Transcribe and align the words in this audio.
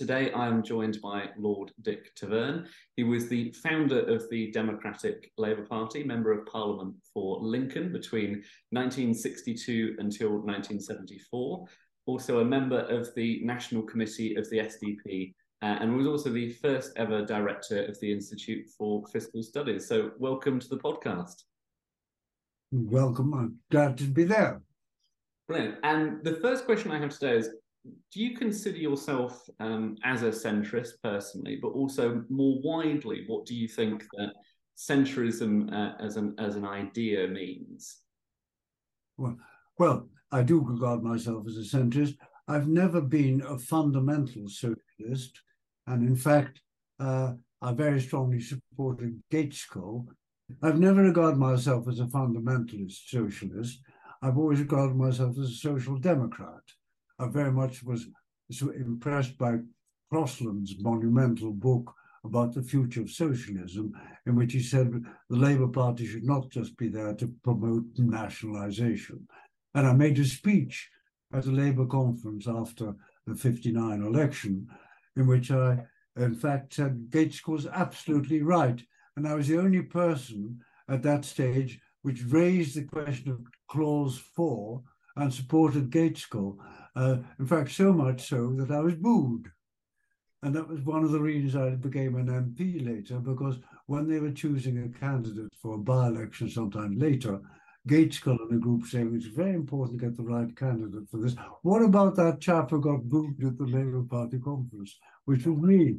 today 0.00 0.32
I 0.32 0.46
am 0.46 0.62
joined 0.62 0.98
by 1.02 1.28
Lord 1.36 1.72
Dick 1.82 2.16
Taverne. 2.16 2.66
He 2.96 3.04
was 3.04 3.28
the 3.28 3.52
founder 3.62 4.00
of 4.00 4.24
the 4.30 4.50
Democratic 4.50 5.30
Labour 5.36 5.66
Party, 5.66 6.02
Member 6.02 6.32
of 6.32 6.46
Parliament 6.46 6.94
for 7.12 7.38
Lincoln 7.42 7.92
between 7.92 8.42
1962 8.70 9.96
until 9.98 10.30
1974, 10.30 11.66
also 12.06 12.38
a 12.38 12.44
member 12.46 12.78
of 12.78 13.14
the 13.14 13.42
National 13.44 13.82
Committee 13.82 14.36
of 14.36 14.48
the 14.48 14.60
SDP, 14.60 15.34
uh, 15.60 15.76
and 15.80 15.94
was 15.94 16.06
also 16.06 16.30
the 16.30 16.50
first 16.50 16.92
ever 16.96 17.22
director 17.26 17.84
of 17.84 18.00
the 18.00 18.10
Institute 18.10 18.64
for 18.78 19.04
Fiscal 19.12 19.42
Studies. 19.42 19.86
So, 19.86 20.12
welcome 20.18 20.58
to 20.60 20.68
the 20.68 20.78
podcast. 20.78 21.42
Welcome. 22.72 23.34
I'm 23.34 23.56
glad 23.70 23.98
to 23.98 24.04
be 24.04 24.24
there. 24.24 24.62
Brilliant. 25.46 25.74
And 25.82 26.24
the 26.24 26.36
first 26.36 26.64
question 26.64 26.90
I 26.90 27.00
have 27.00 27.10
today 27.10 27.36
is 27.36 27.50
do 27.84 28.20
you 28.20 28.36
consider 28.36 28.76
yourself 28.76 29.48
um, 29.58 29.96
as 30.04 30.22
a 30.22 30.28
centrist 30.28 30.94
personally, 31.02 31.58
but 31.60 31.68
also 31.68 32.24
more 32.28 32.60
widely, 32.62 33.24
what 33.26 33.46
do 33.46 33.54
you 33.54 33.68
think 33.68 34.04
that 34.18 34.32
centrism 34.76 35.72
uh, 35.72 35.94
as 36.02 36.16
an 36.16 36.34
as 36.38 36.56
an 36.56 36.64
idea 36.64 37.28
means? 37.28 37.98
Well, 39.16 39.36
well, 39.78 40.08
I 40.32 40.42
do 40.42 40.60
regard 40.60 41.02
myself 41.02 41.46
as 41.46 41.56
a 41.56 41.76
centrist. 41.76 42.16
I've 42.48 42.68
never 42.68 43.00
been 43.00 43.42
a 43.42 43.58
fundamental 43.58 44.48
socialist, 44.48 45.40
and 45.86 46.06
in 46.06 46.16
fact, 46.16 46.60
uh, 46.98 47.34
I 47.62 47.72
very 47.72 48.00
strongly 48.00 48.40
supported 48.40 49.22
Gaitskell. 49.30 50.06
I've 50.62 50.80
never 50.80 51.02
regarded 51.02 51.38
myself 51.38 51.86
as 51.88 52.00
a 52.00 52.06
fundamentalist 52.06 53.08
socialist. 53.08 53.80
I've 54.22 54.36
always 54.36 54.60
regarded 54.60 54.96
myself 54.96 55.38
as 55.38 55.50
a 55.50 55.54
social 55.54 55.96
democrat. 55.96 56.62
I 57.20 57.28
very 57.28 57.52
much 57.52 57.82
was 57.82 58.06
so 58.50 58.70
impressed 58.70 59.36
by 59.36 59.58
Crosland's 60.10 60.74
monumental 60.80 61.52
book 61.52 61.94
about 62.24 62.54
the 62.54 62.62
future 62.62 63.02
of 63.02 63.10
socialism, 63.10 63.92
in 64.26 64.34
which 64.36 64.54
he 64.54 64.62
said 64.62 64.90
the 65.28 65.36
Labour 65.36 65.68
Party 65.68 66.06
should 66.06 66.24
not 66.24 66.48
just 66.50 66.76
be 66.78 66.88
there 66.88 67.14
to 67.14 67.32
promote 67.44 67.84
nationalisation. 67.98 69.28
And 69.74 69.86
I 69.86 69.92
made 69.92 70.18
a 70.18 70.24
speech 70.24 70.90
at 71.32 71.44
a 71.44 71.50
Labour 71.50 71.86
conference 71.86 72.48
after 72.48 72.94
the 73.26 73.34
59 73.34 74.02
election, 74.02 74.66
in 75.14 75.26
which 75.26 75.50
I, 75.50 75.84
in 76.16 76.34
fact, 76.34 76.74
said 76.74 77.10
Gates 77.10 77.46
was 77.46 77.66
absolutely 77.66 78.42
right. 78.42 78.82
And 79.16 79.28
I 79.28 79.34
was 79.34 79.48
the 79.48 79.58
only 79.58 79.82
person 79.82 80.60
at 80.88 81.02
that 81.02 81.26
stage 81.26 81.80
which 82.02 82.24
raised 82.24 82.76
the 82.76 82.84
question 82.84 83.30
of 83.30 83.40
Clause 83.68 84.18
4 84.34 84.82
and 85.16 85.32
supported 85.32 85.90
Gaitskell. 85.90 86.56
Uh, 86.96 87.16
in 87.38 87.46
fact, 87.46 87.70
so 87.70 87.92
much 87.92 88.28
so 88.28 88.52
that 88.54 88.70
I 88.70 88.80
was 88.80 88.94
booed. 88.94 89.50
And 90.42 90.54
that 90.54 90.68
was 90.68 90.80
one 90.80 91.04
of 91.04 91.12
the 91.12 91.20
reasons 91.20 91.54
I 91.54 91.70
became 91.70 92.16
an 92.16 92.26
MP 92.26 92.84
later, 92.84 93.18
because 93.18 93.58
when 93.86 94.08
they 94.08 94.20
were 94.20 94.32
choosing 94.32 94.78
a 94.78 94.98
candidate 94.98 95.52
for 95.60 95.74
a 95.74 95.78
by-election 95.78 96.48
sometime 96.48 96.98
later, 96.98 97.40
Gaitskell 97.88 98.38
and 98.40 98.50
the 98.50 98.56
group 98.56 98.86
saying 98.86 99.14
it's 99.14 99.26
very 99.26 99.54
important 99.54 100.00
to 100.00 100.06
get 100.06 100.16
the 100.16 100.22
right 100.22 100.54
candidate 100.56 101.08
for 101.10 101.18
this. 101.18 101.34
What 101.62 101.82
about 101.82 102.16
that 102.16 102.40
chap 102.40 102.70
who 102.70 102.80
got 102.80 103.08
booed 103.08 103.42
at 103.44 103.58
the 103.58 103.64
Labour 103.64 104.02
Party 104.02 104.38
conference, 104.38 104.98
which 105.24 105.46
was 105.46 105.58
me? 105.58 105.98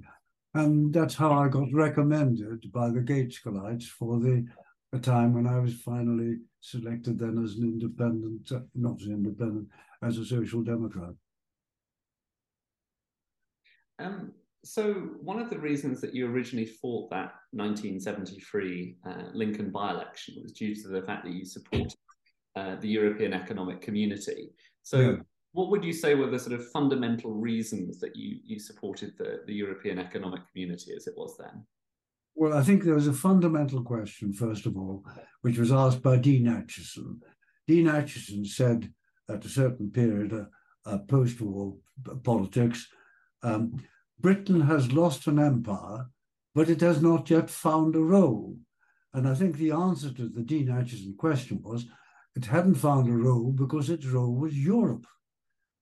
And 0.53 0.94
that's 0.94 1.16
how 1.16 1.34
I 1.34 1.47
got 1.47 1.72
recommended 1.72 2.72
by 2.72 2.89
the 2.89 3.00
Gaitskellites 3.00 3.86
for 3.86 4.19
the 4.19 4.45
a 4.94 5.00
time 5.00 5.34
when 5.34 5.47
I 5.47 5.59
was 5.59 5.73
finally 5.73 6.38
selected 6.59 7.17
then 7.17 7.42
as 7.44 7.56
an 7.56 7.64
independent, 7.64 8.52
uh, 8.52 8.59
not 8.75 9.02
as 9.02 9.08
an 9.08 9.14
independent, 9.14 9.69
as 10.03 10.17
a 10.17 10.25
social 10.25 10.61
democrat. 10.61 11.13
Um, 13.99 14.33
so 14.63 14.94
one 15.21 15.39
of 15.39 15.49
the 15.49 15.57
reasons 15.57 16.02
that 16.02 16.13
you 16.13 16.27
originally 16.27 16.66
fought 16.66 17.09
that 17.09 17.33
1973 17.52 18.95
uh, 19.05 19.11
Lincoln 19.33 19.72
by-election 19.72 20.35
was 20.41 20.52
due 20.52 20.75
to 20.75 20.88
the 20.88 21.02
fact 21.02 21.25
that 21.25 21.33
you 21.33 21.45
supported 21.45 21.95
uh, 22.56 22.75
the 22.75 22.88
European 22.88 23.34
Economic 23.34 23.81
Community. 23.81 24.50
So 24.84 25.00
yeah. 25.00 25.16
what 25.53 25.69
would 25.69 25.84
you 25.84 25.94
say 25.94 26.16
were 26.16 26.29
the 26.29 26.40
sort 26.40 26.59
of 26.59 26.69
fundamental 26.69 27.31
reasons 27.31 28.00
that 28.00 28.16
you 28.16 28.40
you 28.44 28.59
supported 28.59 29.13
the, 29.17 29.41
the 29.47 29.53
European 29.53 30.00
Economic 30.00 30.41
Community 30.51 30.94
as 30.95 31.07
it 31.07 31.13
was 31.17 31.38
then? 31.38 31.66
Well, 32.35 32.53
I 32.53 32.63
think 32.63 32.84
there 32.84 32.95
was 32.95 33.07
a 33.07 33.13
fundamental 33.13 33.84
question, 33.84 34.31
first 34.31 34.66
of 34.66 34.78
all, 34.78 35.03
which 35.41 35.57
was 35.57 35.72
asked 35.72 36.01
by 36.01 36.17
Dean 36.17 36.45
Acheson. 36.45 37.19
Dean 37.67 37.88
Acheson 37.88 38.45
said 38.45 38.91
at 39.30 39.46
a 39.46 39.50
certain 39.50 39.92
period, 39.92 40.34
uh, 40.34 40.46
uh, 40.90 40.98
post 41.00 41.42
war 41.42 41.76
politics, 42.24 42.88
um, 43.44 43.84
Britain 44.20 44.62
has 44.62 44.92
lost 44.92 45.28
an 45.28 45.40
empire, 45.40 46.06
but 46.54 46.70
it 46.70 46.82
has 46.82 47.02
not 47.02 47.30
yet 47.30 47.50
found 47.50 47.96
a 47.96 48.02
role. 48.02 48.58
And 49.14 49.28
I 49.28 49.36
think 49.36 49.58
the 49.58 49.72
answer 49.72 50.12
to 50.14 50.30
the 50.30 50.44
Dean 50.44 50.68
Acheson 50.68 51.18
question 51.18 51.62
was 51.62 51.86
it 52.36 52.46
hadn't 52.46 52.76
found 52.76 53.09
a 53.09 53.14
role 53.14 53.52
because 53.52 53.90
its 53.90 54.06
role 54.06 54.36
was 54.36 54.58
Europe, 54.58 55.06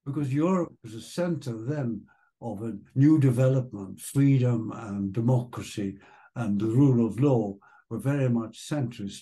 because 0.06 0.34
Europe 0.34 0.74
was 0.84 0.96
a 0.96 1.02
center 1.02 1.54
then 1.66 2.02
of 2.42 2.64
a 2.64 2.78
new 2.96 3.20
development, 3.20 4.00
freedom 4.00 4.72
and 4.74 5.14
democracy 5.14 5.98
and 6.36 6.60
the 6.60 6.68
rule 6.68 7.06
of 7.06 7.20
law 7.20 7.56
were 7.90 8.00
very 8.00 8.30
much 8.30 8.68
centrist 8.68 9.22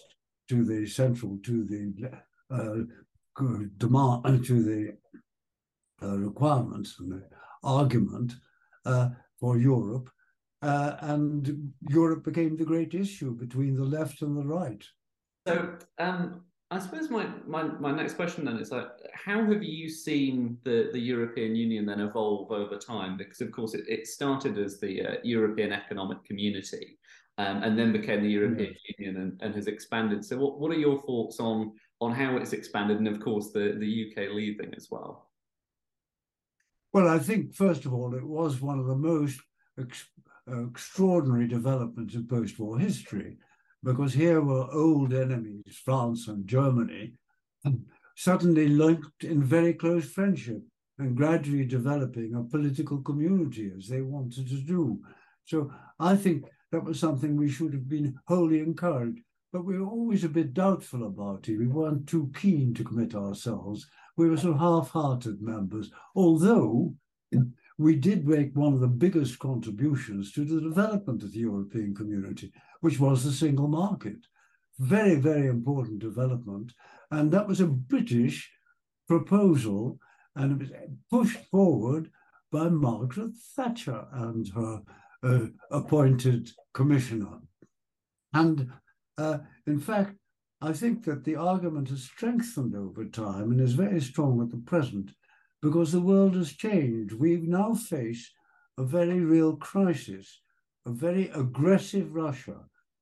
to 0.50 0.64
the 0.64 0.86
central 0.88 1.38
to 1.44 1.66
the 1.66 2.12
uh, 2.52 2.84
demand 3.78 4.25
uh, 4.25 4.38
to 4.46 4.64
the 4.64 4.98
uh, 6.02 6.18
requirements 6.18 6.96
and 7.00 7.12
the 7.12 7.24
argument 7.64 8.34
uh, 8.86 9.09
for 9.40 9.58
Europe, 9.58 10.09
uh, 10.62 10.96
and 11.02 11.72
Europe 11.90 12.24
became 12.24 12.56
the 12.58 12.66
great 12.66 12.94
issue 12.94 13.34
between 13.36 13.75
the 13.75 13.84
left 13.84 14.22
and 14.22 14.36
the 14.36 14.44
right. 14.44 14.84
So, 15.48 15.78
um, 16.00 16.44
I 16.70 16.80
suppose 16.80 17.09
my, 17.09 17.28
my, 17.46 17.64
my 17.64 17.92
next 17.92 18.16
question 18.16 18.44
then 18.44 18.58
is 18.58 18.72
like, 18.72 18.88
how 19.14 19.46
have 19.46 19.64
you 19.64 19.88
seen 19.88 20.58
the, 20.64 20.90
the 20.92 21.00
European 21.00 21.56
Union 21.56 21.86
then 21.86 22.02
evolve 22.02 22.52
over 22.52 22.78
time? 22.78 23.16
Because 23.16 23.40
of 23.40 23.52
course 23.52 23.74
it, 23.74 23.86
it 23.88 24.06
started 24.06 24.58
as 24.58 24.80
the 24.80 25.02
uh, 25.02 25.16
European 25.24 25.72
Economic 25.72 26.24
Community 26.25 26.98
um, 27.38 27.64
and 27.64 27.80
then 27.80 27.94
became 27.94 28.22
the 28.22 28.30
European 28.30 28.75
yeah. 28.86 28.96
Union 28.98 29.22
and, 29.22 29.42
and 29.42 29.56
has 29.56 29.68
expanded. 29.68 30.25
So 30.25 30.38
what, 30.38 30.59
what 30.59 30.72
are 30.72 30.80
your 30.80 31.02
thoughts 31.04 31.40
on 31.40 31.72
on 32.00 32.12
how 32.12 32.38
it's 32.38 32.53
expanded 32.53 32.97
and 32.97 33.08
of 33.08 33.19
course 33.19 33.52
the, 33.52 33.75
the 33.80 34.12
UK 34.12 34.34
leaving 34.34 34.74
as 34.75 34.88
well? 34.91 35.30
Well, 36.94 37.08
I 37.08 37.19
think 37.19 37.53
first 37.53 37.85
of 37.85 37.94
all, 37.94 38.16
it 38.16 38.24
was 38.24 38.62
one 38.62 38.80
of 38.80 38.88
the 38.88 38.96
most 38.96 39.40
ex- 39.80 40.09
extraordinary 40.47 41.47
developments 41.47 42.16
in 42.16 42.28
post-war 42.28 42.80
history 42.80 43.38
because 43.84 44.13
here 44.13 44.41
were 44.41 44.74
old 44.74 45.13
enemies, 45.13 45.80
France 45.84 46.28
and 46.28 46.47
Germany, 46.47 47.13
and 47.66 47.86
suddenly 48.16 48.68
linked 48.68 49.24
in 49.24 49.44
very 49.44 49.74
close 49.74 50.09
friendship 50.09 50.62
and 50.97 51.16
gradually 51.16 51.66
developing 51.66 52.34
a 52.34 52.44
political 52.44 53.00
community 53.02 53.72
as 53.78 53.88
they 53.88 54.02
wanted 54.02 54.47
to 54.47 54.59
do. 54.62 55.00
So 55.46 55.72
I 56.00 56.16
think 56.16 56.46
that 56.72 56.84
was 56.84 57.00
something 57.00 57.36
we 57.36 57.50
should 57.50 57.74
have 57.74 57.88
been 57.88 58.18
wholly 58.28 58.59
encouraged. 58.59 59.22
But 59.57 59.66
we 59.66 59.79
were 59.79 59.88
always 59.88 60.23
a 60.23 60.29
bit 60.29 60.53
doubtful 60.53 61.07
about 61.07 61.50
it. 61.50 61.57
We 61.57 61.66
weren't 61.66 62.06
too 62.06 62.31
keen 62.35 62.75
to 62.75 62.84
commit 62.84 63.16
ourselves. 63.16 63.88
We 64.16 64.29
were 64.29 64.38
sort 64.38 64.53
of 64.53 64.59
half-hearted 64.59 65.41
members, 65.41 65.90
although 66.13 66.94
we 67.79 67.95
did 67.95 68.28
make 68.28 68.56
one 68.56 68.75
of 68.75 68.81
the 68.81 68.88
biggest 68.88 69.40
contributions 69.40 70.31
to 70.34 70.45
the 70.45 70.62
development 70.62 71.23
of 71.23 71.31
the 71.31 71.40
European 71.40 71.95
community, 71.95 72.53
which 72.81 73.00
was 73.00 73.23
the 73.23 73.31
single 73.31 73.68
market. 73.68 74.19
Very, 74.78 75.16
very 75.16 75.47
important 75.47 75.97
development. 75.97 76.74
And 77.09 77.31
that 77.31 77.47
was 77.47 77.59
a 77.59 77.66
British 77.66 78.51
proposal, 79.07 79.97
and 80.35 80.62
it 80.62 80.69
was 80.69 80.72
pushed 81.09 81.44
forward 81.50 82.12
by 82.51 82.69
Margaret 82.69 83.31
Thatcher 83.56 84.06
and 84.12 84.47
her 84.50 84.84
uh, 85.24 85.48
appointed 85.71 86.48
commissioner. 86.75 87.39
And 88.36 88.69
uh, 89.18 89.40
in 89.66 89.80
fact, 89.80 90.16
I 90.62 90.74
think 90.74 91.04
that 91.06 91.24
the 91.24 91.36
argument 91.36 91.90
has 91.90 92.04
strengthened 92.04 92.75
over 92.75 93.06
time 93.06 93.52
and 93.52 93.62
is 93.62 93.74
very 93.74 94.02
strong 94.02 94.42
at 94.42 94.50
the 94.50 94.58
present 94.58 95.12
because 95.62 95.92
the 95.92 96.02
world 96.02 96.36
has 96.36 96.54
changed. 96.54 97.14
We 97.14 97.38
now 97.38 97.75
face 97.75 98.31
a 98.78 98.84
very 98.84 99.19
real 99.19 99.56
crisis, 99.56 100.42
a 100.86 100.92
very 100.92 101.30
aggressive 101.30 102.14
Russia, 102.14 102.60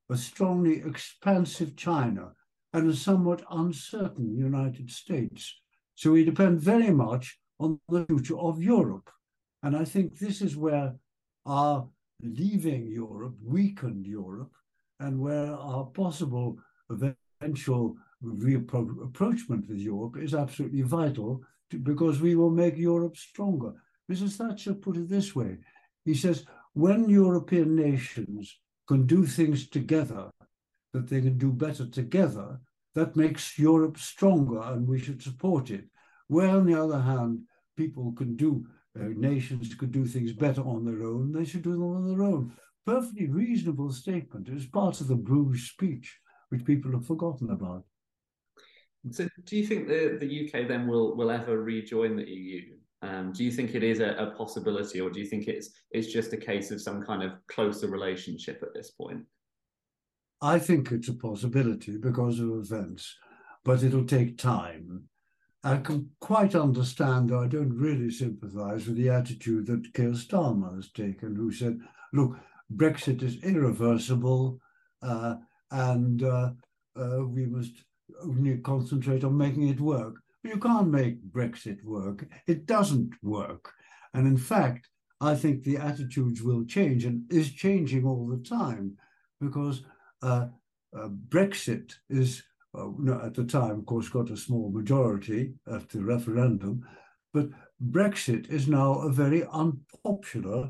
a 0.09 0.17
strongly 0.17 0.81
expansive 0.81 1.75
China, 1.75 2.33
and 2.73 2.89
a 2.89 2.95
somewhat 2.95 3.43
uncertain 3.51 4.35
United 4.37 4.91
States. 4.91 5.61
So 5.95 6.11
we 6.11 6.25
depend 6.25 6.59
very 6.59 6.91
much 6.91 7.37
on 7.59 7.79
the 7.87 8.05
future 8.05 8.37
of 8.37 8.61
Europe. 8.61 9.09
And 9.63 9.77
I 9.77 9.85
think 9.85 10.19
this 10.19 10.41
is 10.41 10.57
where 10.57 10.93
our 11.45 11.87
leaving 12.21 12.87
Europe 12.87 13.35
weakened 13.41 14.05
Europe 14.05 14.51
and 14.99 15.19
where 15.19 15.53
our 15.53 15.85
possible 15.85 16.57
eventual 16.89 17.95
rapprochement 18.21 19.67
with 19.69 19.79
Europe 19.79 20.17
is 20.17 20.33
absolutely 20.33 20.81
vital 20.81 21.41
to, 21.69 21.77
because 21.77 22.21
we 22.21 22.35
will 22.35 22.49
make 22.49 22.77
Europe 22.77 23.17
stronger. 23.17 23.73
Mrs. 24.11 24.35
Thatcher 24.35 24.73
put 24.73 24.97
it 24.97 25.09
this 25.09 25.35
way 25.35 25.57
he 26.05 26.13
says, 26.13 26.45
when 26.73 27.09
European 27.09 27.75
nations 27.75 28.59
can 28.87 29.07
do 29.07 29.25
things 29.25 29.67
together, 29.67 30.29
that 30.93 31.09
they 31.09 31.19
can 31.19 31.37
do 31.37 31.51
better 31.51 31.87
together, 31.87 32.59
that 32.93 33.15
makes 33.15 33.57
Europe 33.57 33.97
stronger 33.97 34.61
and 34.61 34.87
we 34.87 34.99
should 34.99 35.21
support 35.21 35.71
it. 35.71 35.85
Where, 36.27 36.49
on 36.49 36.65
the 36.65 36.79
other 36.81 37.01
hand, 37.01 37.41
people 37.75 38.13
can 38.13 38.35
do, 38.35 38.65
uh, 38.97 39.05
nations 39.15 39.73
could 39.75 39.91
do 39.91 40.05
things 40.05 40.31
better 40.31 40.61
on 40.61 40.85
their 40.85 41.03
own, 41.03 41.33
they 41.33 41.43
should 41.43 41.63
do 41.63 41.71
them 41.71 41.83
on 41.83 42.07
their 42.07 42.23
own. 42.23 42.53
Perfectly 42.85 43.27
reasonable 43.27 43.91
statement. 43.91 44.47
It 44.47 44.53
was 44.53 44.67
part 44.67 45.01
of 45.01 45.07
the 45.07 45.15
Bruges 45.15 45.69
speech, 45.69 46.19
which 46.49 46.65
people 46.65 46.91
have 46.91 47.05
forgotten 47.05 47.49
about. 47.49 47.83
So, 49.11 49.27
do 49.43 49.55
you 49.57 49.65
think 49.65 49.87
the, 49.87 50.17
the 50.19 50.45
UK 50.45 50.67
then 50.67 50.87
will 50.87 51.15
will 51.15 51.31
ever 51.31 51.61
rejoin 51.61 52.15
the 52.15 52.27
EU? 52.27 52.75
Um, 53.01 53.31
do 53.33 53.43
you 53.43 53.51
think 53.51 53.75
it 53.75 53.83
is 53.83 53.99
a, 53.99 54.15
a, 54.15 54.31
possibility, 54.31 54.99
or 54.99 55.09
do 55.09 55.19
you 55.19 55.25
think 55.25 55.47
it's 55.47 55.69
it's 55.91 56.11
just 56.11 56.33
a 56.33 56.37
case 56.37 56.71
of 56.71 56.81
some 56.81 57.03
kind 57.03 57.23
of 57.23 57.33
closer 57.47 57.87
relationship 57.87 58.63
at 58.63 58.73
this 58.73 58.91
point? 58.91 59.23
I 60.41 60.59
think 60.59 60.91
it's 60.91 61.09
a 61.09 61.13
possibility 61.13 61.97
because 61.97 62.39
of 62.39 62.49
events, 62.49 63.15
but 63.63 63.83
it'll 63.83 64.05
take 64.05 64.37
time. 64.37 65.03
I 65.63 65.77
can 65.77 66.11
quite 66.19 66.53
understand, 66.53 67.29
though 67.29 67.41
I 67.41 67.47
don't 67.47 67.75
really 67.75 68.11
sympathise 68.11 68.87
with 68.87 68.97
the 68.97 69.09
attitude 69.09 69.65
that 69.67 69.93
Keir 69.93 70.11
Starmer 70.11 70.75
has 70.75 70.91
taken, 70.91 71.35
who 71.35 71.51
said, 71.51 71.79
"Look, 72.13 72.37
Brexit 72.73 73.21
is 73.21 73.43
irreversible, 73.43 74.59
uh, 75.01 75.35
and 75.71 76.23
uh, 76.23 76.51
uh, 76.99 77.25
we 77.25 77.45
must 77.45 77.83
only 78.21 78.57
concentrate 78.57 79.23
on 79.23 79.37
making 79.37 79.69
it 79.69 79.79
work." 79.79 80.15
You 80.43 80.59
can't 80.59 80.89
make 80.89 81.23
Brexit 81.31 81.83
work. 81.83 82.27
It 82.45 82.67
doesn't 82.67 83.13
work. 83.23 83.73
And 84.13 84.27
in 84.27 84.37
fact, 84.37 84.89
I 85.19 85.33
think 85.33 85.63
the 85.63 85.77
attitudes 85.77 86.43
will 86.43 86.65
change 86.65 87.05
and 87.05 87.23
is 87.31 87.51
changing 87.51 88.05
all 88.05 88.27
the 88.27 88.43
time 88.47 88.97
because 89.41 89.83
uh, 90.21 90.47
uh, 90.95 91.09
Brexit 91.29 91.93
is, 92.09 92.43
uh, 92.77 92.89
at 93.23 93.33
the 93.33 93.45
time, 93.45 93.79
of 93.79 93.85
course, 93.85 94.09
got 94.09 94.29
a 94.29 94.37
small 94.37 94.69
majority 94.69 95.53
at 95.71 95.89
the 95.89 96.03
referendum, 96.03 96.87
but 97.33 97.49
Brexit 97.89 98.49
is 98.49 98.67
now 98.67 98.93
a 98.99 99.11
very 99.11 99.45
unpopular 99.51 100.69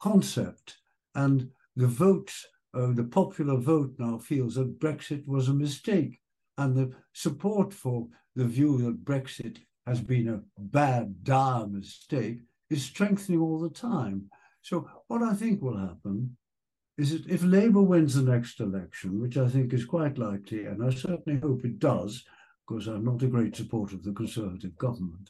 concept. 0.00 0.76
And 1.14 1.50
the 1.76 1.86
votes, 1.86 2.46
uh, 2.74 2.92
the 2.92 3.04
popular 3.04 3.56
vote 3.56 3.94
now 3.98 4.18
feels 4.18 4.54
that 4.56 4.80
Brexit 4.80 5.26
was 5.26 5.48
a 5.48 5.54
mistake. 5.54 6.20
And 6.58 6.76
the 6.76 6.92
support 7.12 7.72
for 7.72 8.06
the 8.36 8.44
view 8.44 8.78
that 8.78 9.04
Brexit 9.04 9.58
has 9.86 10.00
been 10.00 10.28
a 10.28 10.40
bad, 10.58 11.24
dire 11.24 11.66
mistake 11.66 12.38
is 12.70 12.84
strengthening 12.84 13.40
all 13.40 13.58
the 13.58 13.70
time. 13.70 14.30
So, 14.62 14.88
what 15.08 15.22
I 15.22 15.34
think 15.34 15.60
will 15.60 15.76
happen 15.76 16.36
is 16.96 17.10
that 17.10 17.30
if 17.30 17.42
Labour 17.42 17.82
wins 17.82 18.14
the 18.14 18.22
next 18.22 18.60
election, 18.60 19.20
which 19.20 19.36
I 19.36 19.48
think 19.48 19.72
is 19.72 19.84
quite 19.84 20.16
likely, 20.16 20.66
and 20.66 20.82
I 20.82 20.90
certainly 20.90 21.40
hope 21.40 21.64
it 21.64 21.78
does, 21.78 22.24
because 22.66 22.86
I'm 22.86 23.04
not 23.04 23.22
a 23.22 23.26
great 23.26 23.56
supporter 23.56 23.96
of 23.96 24.04
the 24.04 24.12
Conservative 24.12 24.76
government, 24.78 25.28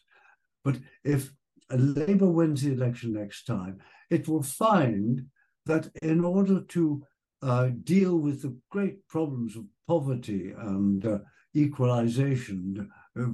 but 0.63 0.77
if 1.03 1.33
Labour 1.71 2.31
wins 2.31 2.63
the 2.63 2.73
election 2.73 3.15
next 3.15 3.45
time, 3.45 3.81
it 4.11 4.29
will 4.29 4.43
find 4.43 5.27
that 5.67 5.91
in 6.03 6.25
order 6.25 6.61
to 6.61 7.03
uh, 7.43 7.71
deal 7.85 8.17
with 8.17 8.43
the 8.43 8.57
great 8.71 9.07
problems 9.09 9.57
of 9.57 9.65
poverty 9.87 10.53
and 10.57 11.05
uh, 11.07 11.19
equalization, 11.55 12.89
uh, 13.19 13.27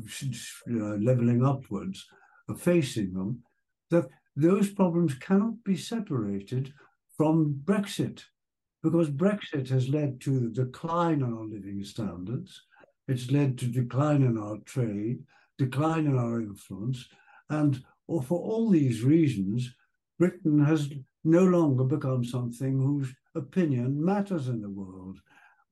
leveling 0.66 1.44
upwards, 1.44 2.06
facing 2.58 3.12
them, 3.12 3.40
that 3.90 4.06
those 4.36 4.70
problems 4.70 5.14
cannot 5.14 5.62
be 5.64 5.76
separated 5.76 6.72
from 7.16 7.60
Brexit, 7.64 8.24
because 8.82 9.10
Brexit 9.10 9.68
has 9.68 9.88
led 9.88 10.20
to 10.22 10.40
the 10.40 10.48
decline 10.48 11.22
in 11.22 11.32
our 11.32 11.44
living 11.44 11.84
standards, 11.84 12.62
it's 13.08 13.30
led 13.30 13.58
to 13.58 13.66
decline 13.66 14.22
in 14.22 14.38
our 14.38 14.58
trade, 14.64 15.22
decline 15.58 16.06
in 16.06 16.18
our 16.18 16.40
influence, 16.40 17.08
and 17.48 17.82
for 18.08 18.40
all 18.40 18.70
these 18.70 19.02
reasons, 19.02 19.72
Britain 20.18 20.64
has 20.64 20.90
no 21.24 21.44
longer 21.44 21.84
become 21.84 22.24
something 22.24 22.78
whose 22.78 23.12
opinion 23.34 24.02
matters 24.02 24.48
in 24.48 24.60
the 24.60 24.70
world. 24.70 25.18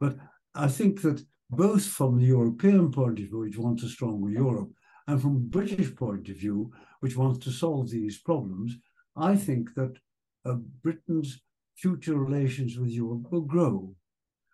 But 0.00 0.16
I 0.54 0.68
think 0.68 1.02
that 1.02 1.24
both 1.50 1.84
from 1.84 2.18
the 2.18 2.26
European 2.26 2.90
point 2.90 3.18
of 3.18 3.26
view, 3.26 3.40
which 3.40 3.58
wants 3.58 3.82
a 3.82 3.88
stronger 3.88 4.30
Europe, 4.30 4.70
and 5.06 5.20
from 5.20 5.48
British 5.48 5.94
point 5.96 6.28
of 6.28 6.36
view, 6.36 6.70
which 7.00 7.16
wants 7.16 7.42
to 7.44 7.50
solve 7.50 7.90
these 7.90 8.18
problems, 8.18 8.76
I 9.16 9.36
think 9.36 9.74
that 9.74 9.96
uh, 10.44 10.56
Britain's 10.82 11.40
future 11.76 12.16
relations 12.16 12.76
with 12.78 12.90
Europe 12.90 13.30
will 13.30 13.42
grow. 13.42 13.94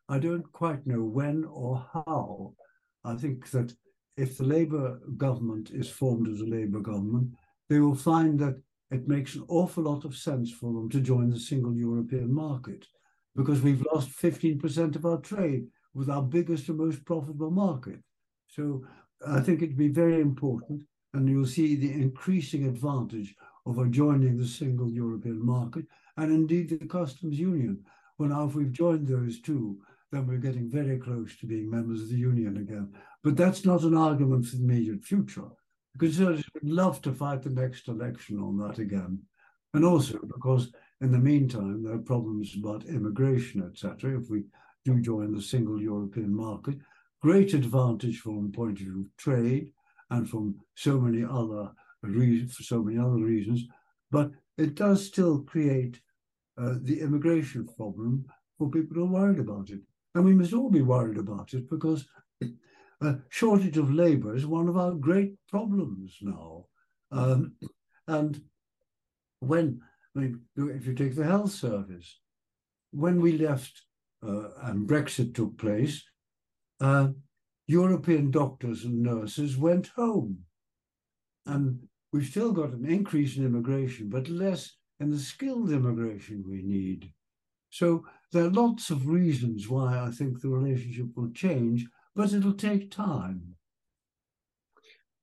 I 0.08 0.18
don't 0.18 0.50
quite 0.52 0.86
know 0.86 1.02
when 1.02 1.44
or 1.44 1.84
how. 1.92 2.54
I 3.04 3.14
think 3.16 3.50
that 3.50 3.74
if 4.16 4.38
the 4.38 4.44
Labour 4.44 5.00
government 5.16 5.70
is 5.70 5.88
formed 5.90 6.28
as 6.28 6.40
a 6.40 6.46
Labour 6.46 6.80
government, 6.80 7.30
they 7.68 7.80
will 7.80 7.94
find 7.96 8.38
that 8.38 8.60
it 8.90 9.08
makes 9.08 9.34
an 9.34 9.44
awful 9.48 9.84
lot 9.84 10.04
of 10.04 10.16
sense 10.16 10.50
for 10.50 10.72
them 10.72 10.88
to 10.90 11.00
join 11.00 11.30
the 11.30 11.38
single 11.38 11.74
European 11.74 12.32
market 12.32 12.86
because 13.34 13.60
we've 13.62 13.84
lost 13.92 14.10
15% 14.10 14.96
of 14.96 15.04
our 15.06 15.18
trade 15.18 15.66
with 15.94 16.08
our 16.08 16.22
biggest 16.22 16.68
and 16.68 16.78
most 16.78 17.04
profitable 17.04 17.50
market. 17.50 17.98
So 18.48 18.84
I 19.26 19.40
think 19.40 19.62
it'd 19.62 19.76
be 19.76 19.88
very 19.88 20.20
important, 20.20 20.82
and 21.12 21.28
you'll 21.28 21.46
see 21.46 21.76
the 21.76 21.92
increasing 21.92 22.66
advantage 22.66 23.34
of 23.66 23.90
joining 23.90 24.36
the 24.36 24.46
single 24.46 24.90
European 24.90 25.44
market 25.44 25.86
and 26.16 26.32
indeed 26.32 26.68
the 26.68 26.86
customs 26.86 27.38
union. 27.38 27.82
Well, 28.18 28.28
now 28.28 28.46
if 28.46 28.54
we've 28.54 28.72
joined 28.72 29.08
those 29.08 29.40
two, 29.40 29.78
then 30.12 30.26
we're 30.26 30.36
getting 30.36 30.70
very 30.70 30.98
close 30.98 31.36
to 31.38 31.46
being 31.46 31.70
members 31.70 32.02
of 32.02 32.08
the 32.10 32.16
union 32.16 32.58
again. 32.58 32.94
But 33.22 33.36
that's 33.36 33.64
not 33.64 33.82
an 33.82 33.96
argument 33.96 34.46
for 34.46 34.56
the 34.56 34.62
immediate 34.62 35.02
future. 35.02 35.48
Conservatives 35.98 36.48
would 36.54 36.70
love 36.70 37.00
to 37.02 37.12
fight 37.12 37.42
the 37.42 37.50
next 37.50 37.88
election 37.88 38.38
on 38.38 38.58
that 38.58 38.78
again. 38.78 39.20
And 39.74 39.84
also 39.84 40.18
because 40.18 40.72
in 41.00 41.12
the 41.12 41.18
meantime, 41.18 41.82
there 41.82 41.94
are 41.94 41.98
problems 41.98 42.54
about 42.56 42.86
immigration, 42.86 43.62
etc. 43.62 44.18
If 44.18 44.30
we 44.30 44.44
do 44.84 45.00
join 45.00 45.32
the 45.32 45.42
single 45.42 45.80
European 45.80 46.34
market. 46.34 46.76
Great 47.22 47.54
advantage 47.54 48.20
from 48.20 48.42
the 48.42 48.56
point 48.56 48.72
of 48.72 48.78
view 48.78 49.00
of 49.00 49.16
trade 49.16 49.72
and 50.10 50.28
from 50.28 50.56
so 50.74 51.00
many 51.00 51.24
other 51.24 51.70
reasons, 52.02 52.54
for 52.54 52.62
so 52.62 52.82
many 52.82 52.98
other 52.98 53.16
reasons, 53.16 53.64
but 54.10 54.30
it 54.58 54.74
does 54.74 55.04
still 55.04 55.40
create 55.42 56.00
uh, 56.58 56.74
the 56.82 57.00
immigration 57.00 57.66
problem 57.76 58.24
for 58.58 58.70
people 58.70 58.94
who 58.94 59.04
are 59.04 59.20
worried 59.20 59.40
about 59.40 59.70
it. 59.70 59.80
And 60.14 60.24
we 60.24 60.34
must 60.34 60.52
all 60.52 60.70
be 60.70 60.82
worried 60.82 61.18
about 61.18 61.54
it 61.54 61.68
because 61.68 62.06
a 63.00 63.16
shortage 63.28 63.76
of 63.78 63.92
labour 63.92 64.34
is 64.34 64.46
one 64.46 64.68
of 64.68 64.76
our 64.76 64.92
great 64.92 65.34
problems 65.48 66.18
now. 66.20 66.66
Um, 67.10 67.54
and 68.06 68.40
when, 69.40 69.80
I 70.16 70.20
mean, 70.20 70.40
if 70.56 70.86
you 70.86 70.94
take 70.94 71.14
the 71.14 71.24
health 71.24 71.52
service, 71.52 72.20
when 72.92 73.20
we 73.20 73.38
left 73.38 73.82
uh, 74.26 74.48
and 74.62 74.88
Brexit 74.88 75.34
took 75.34 75.58
place, 75.58 76.02
uh, 76.80 77.08
European 77.66 78.30
doctors 78.30 78.84
and 78.84 79.02
nurses 79.02 79.56
went 79.56 79.88
home. 79.96 80.38
And 81.46 81.80
we've 82.12 82.26
still 82.26 82.52
got 82.52 82.70
an 82.70 82.86
increase 82.86 83.36
in 83.36 83.44
immigration, 83.44 84.08
but 84.08 84.28
less 84.28 84.76
in 85.00 85.10
the 85.10 85.18
skilled 85.18 85.70
immigration 85.70 86.44
we 86.48 86.62
need. 86.62 87.10
So 87.70 88.04
there 88.32 88.44
are 88.44 88.50
lots 88.50 88.90
of 88.90 89.08
reasons 89.08 89.68
why 89.68 89.98
I 89.98 90.10
think 90.10 90.40
the 90.40 90.48
relationship 90.48 91.06
will 91.16 91.30
change, 91.32 91.86
but 92.14 92.32
it'll 92.32 92.54
take 92.54 92.90
time. 92.90 93.56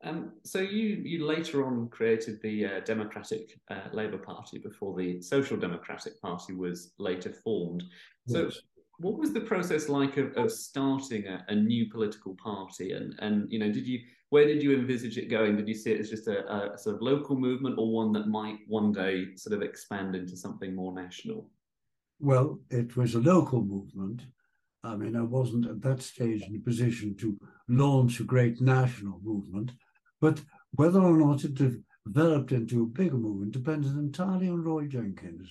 Um, 0.04 0.32
so 0.44 0.60
you 0.60 1.02
you 1.04 1.26
later 1.26 1.66
on 1.66 1.88
created 1.90 2.42
the 2.42 2.66
uh, 2.66 2.80
Democratic 2.82 3.60
uh, 3.70 3.90
Labour 3.94 4.18
Party 4.18 4.58
before 4.58 4.98
the 4.98 5.22
Social 5.22 5.58
Democratic 5.58 6.20
Party 6.22 6.54
was 6.54 6.94
later 6.98 7.32
formed. 7.32 7.84
So 8.28 8.46
yes 8.46 8.62
what 9.02 9.18
was 9.18 9.34
the 9.34 9.42
process 9.42 9.90
like 9.90 10.18
of, 10.18 10.32
of 10.38 10.52
starting 10.52 11.26
a, 11.28 11.44
a, 11.48 11.56
new 11.56 11.90
political 11.90 12.36
party 12.36 12.94
and 12.94 13.16
and 13.20 13.52
you 13.52 13.60
know 13.60 13.72
did 13.72 13.88
you 13.88 14.00
where 14.30 14.46
did 14.46 14.62
you 14.62 14.74
envisage 14.74 15.18
it 15.18 15.30
going 15.30 15.58
did 15.58 15.68
you 15.68 15.74
see 15.74 15.92
it 15.92 16.00
as 16.00 16.10
just 16.10 16.28
a, 16.28 16.74
a, 16.74 16.78
sort 16.78 16.96
of 16.96 17.02
local 17.02 17.36
movement 17.36 17.76
or 17.78 17.92
one 17.92 18.12
that 18.12 18.28
might 18.28 18.60
one 18.68 18.92
day 18.92 19.26
sort 19.36 19.56
of 19.56 19.62
expand 19.62 20.16
into 20.16 20.38
something 20.38 20.76
more 20.76 20.94
national 20.94 21.50
well 22.20 22.60
it 22.70 22.96
was 22.96 23.16
a 23.16 23.20
local 23.20 23.64
movement 23.64 24.24
i 24.84 24.96
mean 24.96 25.16
i 25.16 25.22
wasn't 25.22 25.66
at 25.66 25.82
that 25.82 26.02
stage 26.02 26.42
in 26.44 26.56
a 26.56 26.60
position 26.60 27.16
to 27.16 27.38
launch 27.68 28.20
a 28.20 28.24
great 28.24 28.62
national 28.62 29.20
movement 29.24 29.72
but 30.20 30.42
whether 30.72 31.02
or 31.02 31.18
not 31.18 31.44
it 31.44 31.54
developed 32.06 32.52
into 32.52 32.84
a 32.84 32.88
bigger 32.88 33.18
movement 33.18 33.52
depended 33.52 33.92
entirely 33.92 34.50
on 34.50 34.64
roy 34.64 34.88
jenkins 34.88 35.50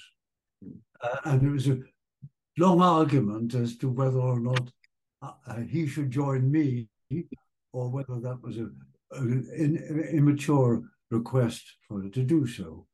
hmm. 0.63 0.73
uh, 1.03 1.17
and 1.25 1.43
it 1.43 1.51
was 1.51 1.69
a 1.69 1.79
long 2.59 2.83
argument 2.83 3.55
as 3.55 3.77
to 3.77 3.89
whether 3.89 4.19
or 4.19 4.41
not 4.41 4.71
uh, 5.23 5.61
he 5.69 5.87
should 5.87 6.11
join 6.11 6.51
me 6.51 6.89
or 7.73 7.89
whether 7.89 8.19
that 8.21 8.41
was 8.43 8.57
an 8.57 9.77
immature 10.13 10.83
request 11.11 11.77
for 11.87 12.03
her 12.03 12.09
to 12.09 12.23
do 12.23 12.47
so. 12.47 12.87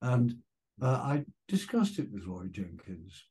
And 0.00 0.36
uh, 0.80 0.86
I 0.86 1.24
discussed 1.48 1.98
it 1.98 2.10
with 2.12 2.26
Roy 2.26 2.46
Jenkins. 2.50 3.24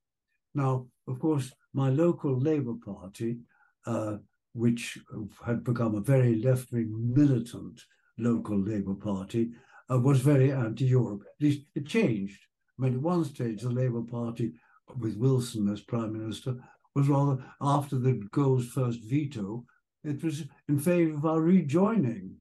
Now, 0.54 0.88
of 1.08 1.20
course, 1.20 1.52
my 1.74 1.90
local 1.90 2.38
Labour 2.38 2.74
Party, 2.84 3.40
uh, 3.86 4.18
which 4.54 4.98
had 5.46 5.64
become 5.64 5.96
a 5.96 6.02
very 6.02 6.36
left 6.42 6.72
wing 6.72 7.14
militant 7.14 7.82
local 8.18 8.60
Labour 8.60 8.96
Party, 8.96 9.52
uh, 9.92 10.00
was 10.00 10.20
very 10.20 10.52
anti 10.52 10.86
Europe. 10.86 11.24
At 11.26 11.44
least 11.44 11.62
it 11.76 11.86
changed. 11.86 12.40
I 12.78 12.84
mean, 12.84 12.96
at 12.96 13.02
one 13.02 13.26
stage, 13.26 13.62
the 13.62 13.70
Labour 13.70 14.02
Party, 14.02 14.54
with 14.98 15.18
Wilson 15.18 15.70
as 15.70 15.82
Prime 15.82 16.14
Minister, 16.14 16.56
was 16.96 17.08
rather 17.08 17.44
after 17.62 17.98
de 17.98 18.14
Gaulle's 18.32 18.68
first 18.68 19.00
veto, 19.04 19.66
it 20.04 20.24
was 20.24 20.44
in 20.68 20.80
favour 20.80 21.16
of 21.16 21.26
our 21.26 21.42
rejoining. 21.42 22.36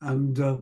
And 0.00 0.38
uh, 0.38 0.58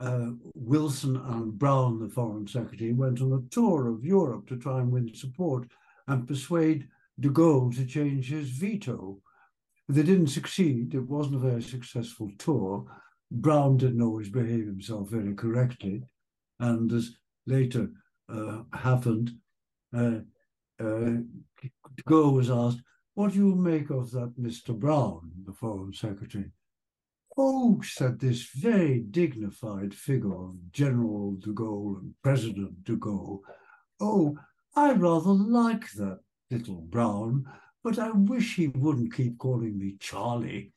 uh, 0.00 0.30
Wilson 0.54 1.16
and 1.16 1.58
Brown, 1.58 2.00
the 2.00 2.08
Foreign 2.08 2.46
Secretary, 2.46 2.92
went 2.92 3.20
on 3.20 3.32
a 3.32 3.54
tour 3.54 3.88
of 3.88 4.04
Europe 4.04 4.48
to 4.48 4.56
try 4.56 4.80
and 4.80 4.90
win 4.90 5.14
support 5.14 5.68
and 6.08 6.26
persuade 6.26 6.88
de 7.18 7.28
Gaulle 7.28 7.74
to 7.76 7.86
change 7.86 8.30
his 8.30 8.50
veto. 8.50 9.20
They 9.88 10.02
didn't 10.02 10.28
succeed. 10.28 10.94
It 10.94 11.08
wasn't 11.08 11.36
a 11.36 11.50
very 11.50 11.62
successful 11.62 12.30
tour. 12.38 12.86
Brown 13.30 13.76
didn't 13.76 14.02
always 14.02 14.30
behave 14.30 14.66
himself 14.66 15.08
very 15.08 15.34
correctly. 15.34 16.02
And 16.60 16.92
as 16.92 17.16
later 17.46 17.90
uh, 18.28 18.62
happened, 18.72 19.32
uh, 19.94 20.20
uh, 20.80 21.20
de 21.60 22.02
Gaulle 22.06 22.34
was 22.34 22.50
asked, 22.50 22.82
what 23.14 23.32
do 23.32 23.38
you 23.38 23.54
make 23.54 23.90
of 23.90 24.10
that 24.12 24.34
Mr. 24.40 24.78
Brown, 24.78 25.30
the 25.44 25.52
Foreign 25.52 25.92
Secretary? 25.92 26.50
Oh, 27.36 27.80
said 27.82 28.20
this 28.20 28.48
very 28.54 29.00
dignified 29.00 29.94
figure 29.94 30.34
of 30.34 30.72
General 30.72 31.32
de 31.38 31.50
Gaulle 31.50 32.00
and 32.00 32.14
President 32.22 32.84
de 32.84 32.96
Gaulle. 32.96 33.40
Oh, 34.00 34.36
I 34.76 34.92
rather 34.92 35.30
like 35.30 35.90
that 35.92 36.20
little 36.52 36.82
Brown, 36.82 37.44
but 37.82 37.98
I 37.98 38.10
wish 38.10 38.54
he 38.54 38.68
wouldn't 38.68 39.14
keep 39.14 39.38
calling 39.38 39.78
me 39.78 39.96
Charlie. 39.98 40.72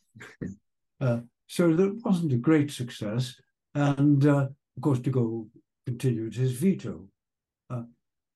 uh, 1.01 1.19
so 1.47 1.73
that 1.73 2.01
wasn't 2.03 2.33
a 2.33 2.37
great 2.37 2.71
success. 2.71 3.35
And 3.75 4.25
uh, 4.25 4.47
of 4.77 4.81
course, 4.81 4.99
de 4.99 5.11
Gaulle 5.11 5.47
continued 5.85 6.35
his 6.35 6.53
veto. 6.53 7.07
Uh, 7.69 7.83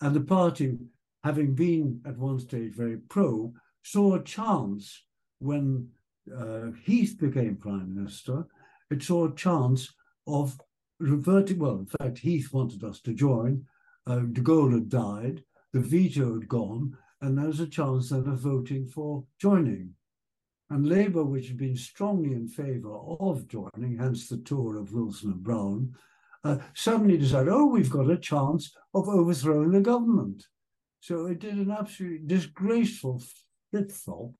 and 0.02 0.16
the 0.16 0.22
party, 0.22 0.78
having 1.24 1.56
been 1.56 2.02
at 2.06 2.18
one 2.18 2.40
stage 2.40 2.74
very 2.74 2.98
pro, 2.98 3.54
saw 3.84 4.16
a 4.16 4.24
chance 4.24 5.04
when 5.40 5.88
uh, 6.36 6.68
Heath 6.84 7.18
became 7.20 7.56
prime 7.56 7.96
minister, 7.96 8.46
it 8.92 9.02
saw 9.02 9.28
a 9.28 9.36
chance 9.36 9.94
of 10.28 10.60
reverting. 11.00 11.60
Well, 11.60 11.80
in 11.80 11.86
fact, 11.86 12.20
Heath 12.20 12.54
wanted 12.54 12.84
us 12.84 13.02
to 13.02 13.14
join. 13.14 13.66
Uh, 14.06 14.20
de 14.20 14.42
Gaulle 14.42 14.74
had 14.74 14.90
died, 14.90 15.44
the 15.74 15.80
veto 15.80 16.34
had 16.34 16.48
gone, 16.48 16.98
and 17.22 17.38
there 17.38 17.48
was 17.48 17.60
a 17.60 17.68
chance 17.68 18.10
then 18.10 18.28
of 18.28 18.40
voting 18.40 18.86
for 18.86 19.24
joining. 19.40 19.94
And 20.70 20.88
Labour, 20.88 21.24
which 21.24 21.48
had 21.48 21.58
been 21.58 21.76
strongly 21.76 22.34
in 22.34 22.48
favour 22.48 22.96
of 22.96 23.48
joining, 23.48 23.98
hence 23.98 24.30
the 24.30 24.38
tour 24.38 24.78
of 24.78 24.94
Wilson 24.94 25.32
and 25.32 25.44
Brown, 25.44 25.96
uh, 26.44 26.58
suddenly 26.74 27.18
decided, 27.18 27.52
oh, 27.52 27.66
we've 27.66 27.90
got 27.90 28.10
a 28.10 28.18
chance 28.18 28.72
of 28.94 29.10
overthrowing 29.10 29.72
the 29.72 29.82
government. 29.82 30.46
So 31.02 31.26
it 31.26 31.40
did 31.40 31.56
an 31.56 31.72
absolutely 31.72 32.28
disgraceful 32.28 33.22
flip 33.72 33.92
flop 33.92 34.32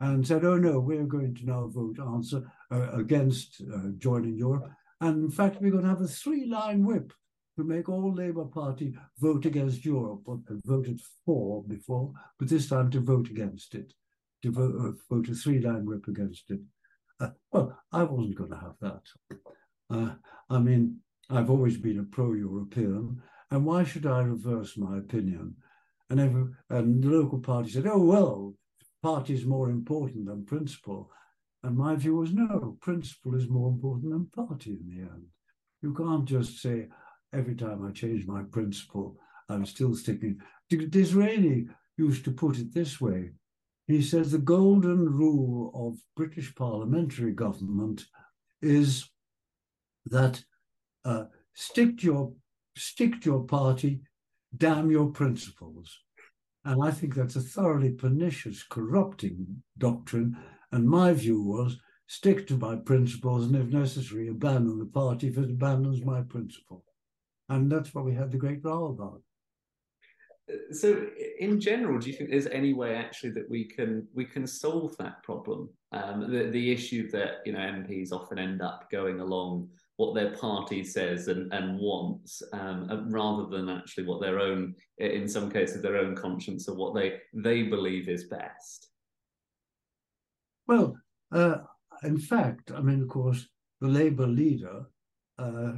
and 0.00 0.26
said, 0.26 0.44
oh 0.44 0.56
no, 0.56 0.78
we're 0.78 1.04
going 1.04 1.34
to 1.34 1.46
now 1.46 1.66
vote 1.66 1.98
answer 1.98 2.50
uh, 2.70 2.92
against 2.92 3.62
uh, 3.74 3.88
joining 3.98 4.36
Europe. 4.36 4.70
And 5.00 5.24
in 5.24 5.30
fact, 5.30 5.60
we're 5.60 5.70
going 5.70 5.84
to 5.84 5.88
have 5.88 6.00
a 6.00 6.08
three 6.08 6.46
line 6.46 6.84
whip 6.84 7.12
to 7.56 7.64
make 7.64 7.88
all 7.88 8.12
Labour 8.12 8.44
Party 8.44 8.94
vote 9.18 9.46
against 9.46 9.84
Europe, 9.84 10.22
what 10.24 10.40
they 10.46 10.56
voted 10.64 11.00
for 11.24 11.62
before, 11.64 12.12
but 12.38 12.48
this 12.48 12.68
time 12.68 12.90
to 12.90 13.00
vote 13.00 13.30
against 13.30 13.74
it, 13.74 13.92
to 14.42 14.50
vote, 14.50 14.74
uh, 14.80 15.14
vote 15.14 15.28
a 15.28 15.34
three 15.34 15.60
line 15.60 15.86
whip 15.86 16.06
against 16.08 16.50
it. 16.50 16.60
Uh, 17.20 17.30
well, 17.52 17.78
I 17.92 18.02
wasn't 18.02 18.36
going 18.36 18.50
to 18.50 18.56
have 18.56 18.76
that. 18.80 19.02
Uh, 19.90 20.14
I 20.50 20.58
mean, 20.58 20.98
I've 21.30 21.50
always 21.50 21.76
been 21.76 22.00
a 22.00 22.02
pro 22.02 22.32
European, 22.32 23.22
and 23.50 23.64
why 23.64 23.84
should 23.84 24.06
I 24.06 24.22
reverse 24.22 24.76
my 24.76 24.98
opinion? 24.98 25.56
And, 26.10 26.20
every, 26.20 26.44
and 26.70 27.02
the 27.02 27.08
local 27.08 27.38
party 27.38 27.70
said, 27.70 27.86
oh, 27.86 28.02
well, 28.02 28.54
party 29.02 29.34
is 29.34 29.46
more 29.46 29.70
important 29.70 30.26
than 30.26 30.44
principle. 30.44 31.10
And 31.62 31.76
my 31.76 31.94
view 31.94 32.16
was 32.16 32.32
no, 32.32 32.76
principle 32.80 33.34
is 33.34 33.48
more 33.48 33.68
important 33.68 34.12
than 34.12 34.26
party 34.26 34.72
in 34.72 34.88
the 34.88 35.02
end. 35.02 35.24
You 35.80 35.94
can't 35.94 36.26
just 36.26 36.60
say, 36.60 36.88
every 37.34 37.54
time 37.54 37.84
I 37.86 37.90
change 37.92 38.26
my 38.26 38.42
principle, 38.50 39.16
I'm 39.48 39.66
still 39.66 39.94
sticking. 39.94 40.40
Disraeli 40.70 41.66
used 41.96 42.24
to 42.24 42.30
put 42.30 42.58
it 42.58 42.72
this 42.72 43.00
way. 43.00 43.30
He 43.86 44.00
says 44.00 44.30
the 44.30 44.38
golden 44.38 45.10
rule 45.10 45.70
of 45.74 45.98
British 46.16 46.54
parliamentary 46.54 47.32
government 47.32 48.04
is 48.62 49.10
that 50.06 50.42
uh, 51.04 51.24
stick 51.54 51.98
to 51.98 52.06
your 52.06 52.32
stick 52.76 53.20
to 53.20 53.30
your 53.30 53.44
party, 53.44 54.00
damn 54.56 54.90
your 54.90 55.10
principles. 55.10 56.00
And 56.64 56.82
I 56.82 56.90
think 56.90 57.14
that's 57.14 57.36
a 57.36 57.40
thoroughly 57.40 57.90
pernicious, 57.90 58.62
corrupting 58.62 59.62
doctrine. 59.76 60.36
And 60.72 60.88
my 60.88 61.12
view 61.12 61.42
was 61.42 61.78
stick 62.06 62.46
to 62.46 62.56
my 62.56 62.76
principles 62.76 63.44
and, 63.46 63.56
if 63.56 63.68
necessary, 63.68 64.28
abandon 64.28 64.78
the 64.78 64.86
party 64.86 65.28
if 65.28 65.36
it 65.36 65.50
abandons 65.50 66.02
my 66.02 66.22
principle. 66.22 66.84
And 67.48 67.70
that's 67.70 67.94
what 67.94 68.04
we 68.04 68.14
had 68.14 68.32
the 68.32 68.38
great 68.38 68.64
row 68.64 68.86
about. 68.86 69.20
So, 70.72 71.06
in 71.38 71.58
general, 71.58 71.98
do 71.98 72.10
you 72.10 72.16
think 72.16 72.30
there's 72.30 72.46
any 72.46 72.74
way 72.74 72.96
actually 72.96 73.30
that 73.30 73.48
we 73.48 73.64
can 73.64 74.06
we 74.12 74.26
can 74.26 74.46
solve 74.46 74.94
that 74.98 75.22
problem? 75.22 75.70
Um, 75.92 76.30
the 76.30 76.50
the 76.50 76.70
issue 76.70 77.10
that 77.12 77.36
you 77.46 77.54
know 77.54 77.60
MPs 77.60 78.12
often 78.12 78.38
end 78.38 78.60
up 78.60 78.90
going 78.90 79.20
along 79.20 79.70
what 79.96 80.14
their 80.14 80.30
party 80.30 80.82
says 80.82 81.28
and, 81.28 81.52
and 81.52 81.78
wants, 81.78 82.42
um, 82.52 82.88
uh, 82.90 83.04
rather 83.08 83.46
than 83.46 83.68
actually 83.68 84.04
what 84.04 84.20
their 84.20 84.40
own, 84.40 84.74
in 84.98 85.28
some 85.28 85.50
cases, 85.50 85.80
their 85.80 85.96
own 85.96 86.16
conscience 86.16 86.68
or 86.68 86.74
what 86.74 86.94
they 86.94 87.20
they 87.32 87.62
believe 87.62 88.08
is 88.08 88.24
best. 88.24 88.88
Well, 90.66 90.96
uh, 91.32 91.58
in 92.02 92.18
fact, 92.18 92.70
I 92.70 92.80
mean, 92.80 93.02
of 93.02 93.08
course, 93.08 93.46
the 93.80 93.88
Labour 93.88 94.26
leader 94.26 94.86
uh, 95.38 95.72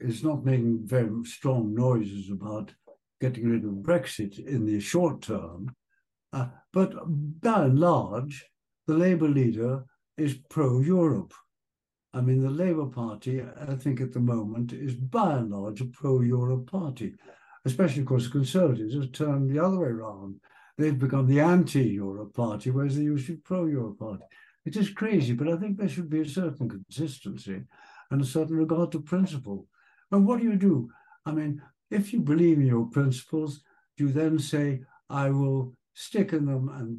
is 0.00 0.22
not 0.22 0.44
making 0.44 0.80
very 0.84 1.10
strong 1.24 1.74
noises 1.74 2.30
about 2.30 2.72
getting 3.20 3.48
rid 3.48 3.64
of 3.64 3.70
Brexit 3.82 4.38
in 4.46 4.64
the 4.64 4.80
short 4.80 5.22
term, 5.22 5.74
uh, 6.32 6.46
but 6.72 6.94
by 7.40 7.64
and 7.64 7.78
large, 7.78 8.44
the 8.86 8.94
Labour 8.94 9.28
leader 9.28 9.84
is 10.16 10.38
pro-Europe. 10.50 11.32
I 12.14 12.20
mean, 12.20 12.42
the 12.42 12.50
Labour 12.50 12.86
Party, 12.86 13.42
I 13.42 13.74
think 13.74 14.00
at 14.00 14.12
the 14.12 14.20
moment, 14.20 14.72
is 14.72 14.94
by 14.94 15.34
and 15.34 15.50
large 15.50 15.80
a 15.80 15.86
pro 15.86 16.20
Europe 16.20 16.70
party, 16.70 17.14
especially 17.64 18.02
because 18.02 18.24
the 18.24 18.30
Conservatives 18.30 18.94
have 18.94 19.12
turned 19.12 19.50
the 19.50 19.62
other 19.62 19.78
way 19.78 19.88
around. 19.88 20.40
They've 20.78 20.98
become 20.98 21.26
the 21.26 21.40
anti 21.40 21.82
Europe 21.82 22.34
party, 22.34 22.70
whereas 22.70 22.96
they 22.96 23.02
used 23.02 23.26
to 23.26 23.32
be 23.32 23.38
pro 23.38 23.66
Europe 23.66 23.98
party. 23.98 24.24
It 24.64 24.76
is 24.76 24.90
crazy, 24.90 25.34
but 25.34 25.48
I 25.48 25.56
think 25.56 25.76
there 25.76 25.88
should 25.88 26.10
be 26.10 26.20
a 26.20 26.28
certain 26.28 26.68
consistency 26.68 27.62
and 28.10 28.22
a 28.22 28.24
certain 28.24 28.56
regard 28.56 28.92
to 28.92 29.00
principle. 29.00 29.66
And 30.10 30.26
what 30.26 30.40
do 30.40 30.44
you 30.44 30.56
do? 30.56 30.90
I 31.26 31.32
mean, 31.32 31.62
if 31.90 32.12
you 32.12 32.20
believe 32.20 32.58
in 32.58 32.66
your 32.66 32.86
principles, 32.86 33.60
do 33.96 34.06
you 34.06 34.12
then 34.12 34.38
say, 34.38 34.80
I 35.10 35.30
will 35.30 35.74
stick 35.94 36.32
in 36.32 36.46
them 36.46 36.68
and 36.68 36.98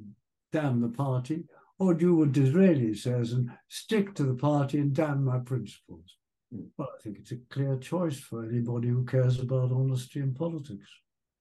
damn 0.51 0.81
the 0.81 0.89
party? 0.89 1.45
or 1.79 1.93
do 1.93 2.13
what 2.13 2.33
Disraeli 2.33 2.93
says 2.93 3.31
and 3.31 3.49
stick 3.69 4.13
to 4.15 4.23
the 4.23 4.35
party 4.35 4.79
and 4.79 4.93
damn 4.93 5.23
my 5.23 5.39
principles? 5.39 6.17
Hmm. 6.53 6.65
Well, 6.77 6.89
I 6.97 7.01
think 7.01 7.17
it's 7.19 7.31
a 7.31 7.37
clear 7.49 7.77
choice 7.77 8.19
for 8.19 8.43
anybody 8.43 8.89
who 8.89 9.05
cares 9.05 9.39
about 9.39 9.71
honesty 9.71 10.19
in 10.19 10.33
politics. 10.33 10.87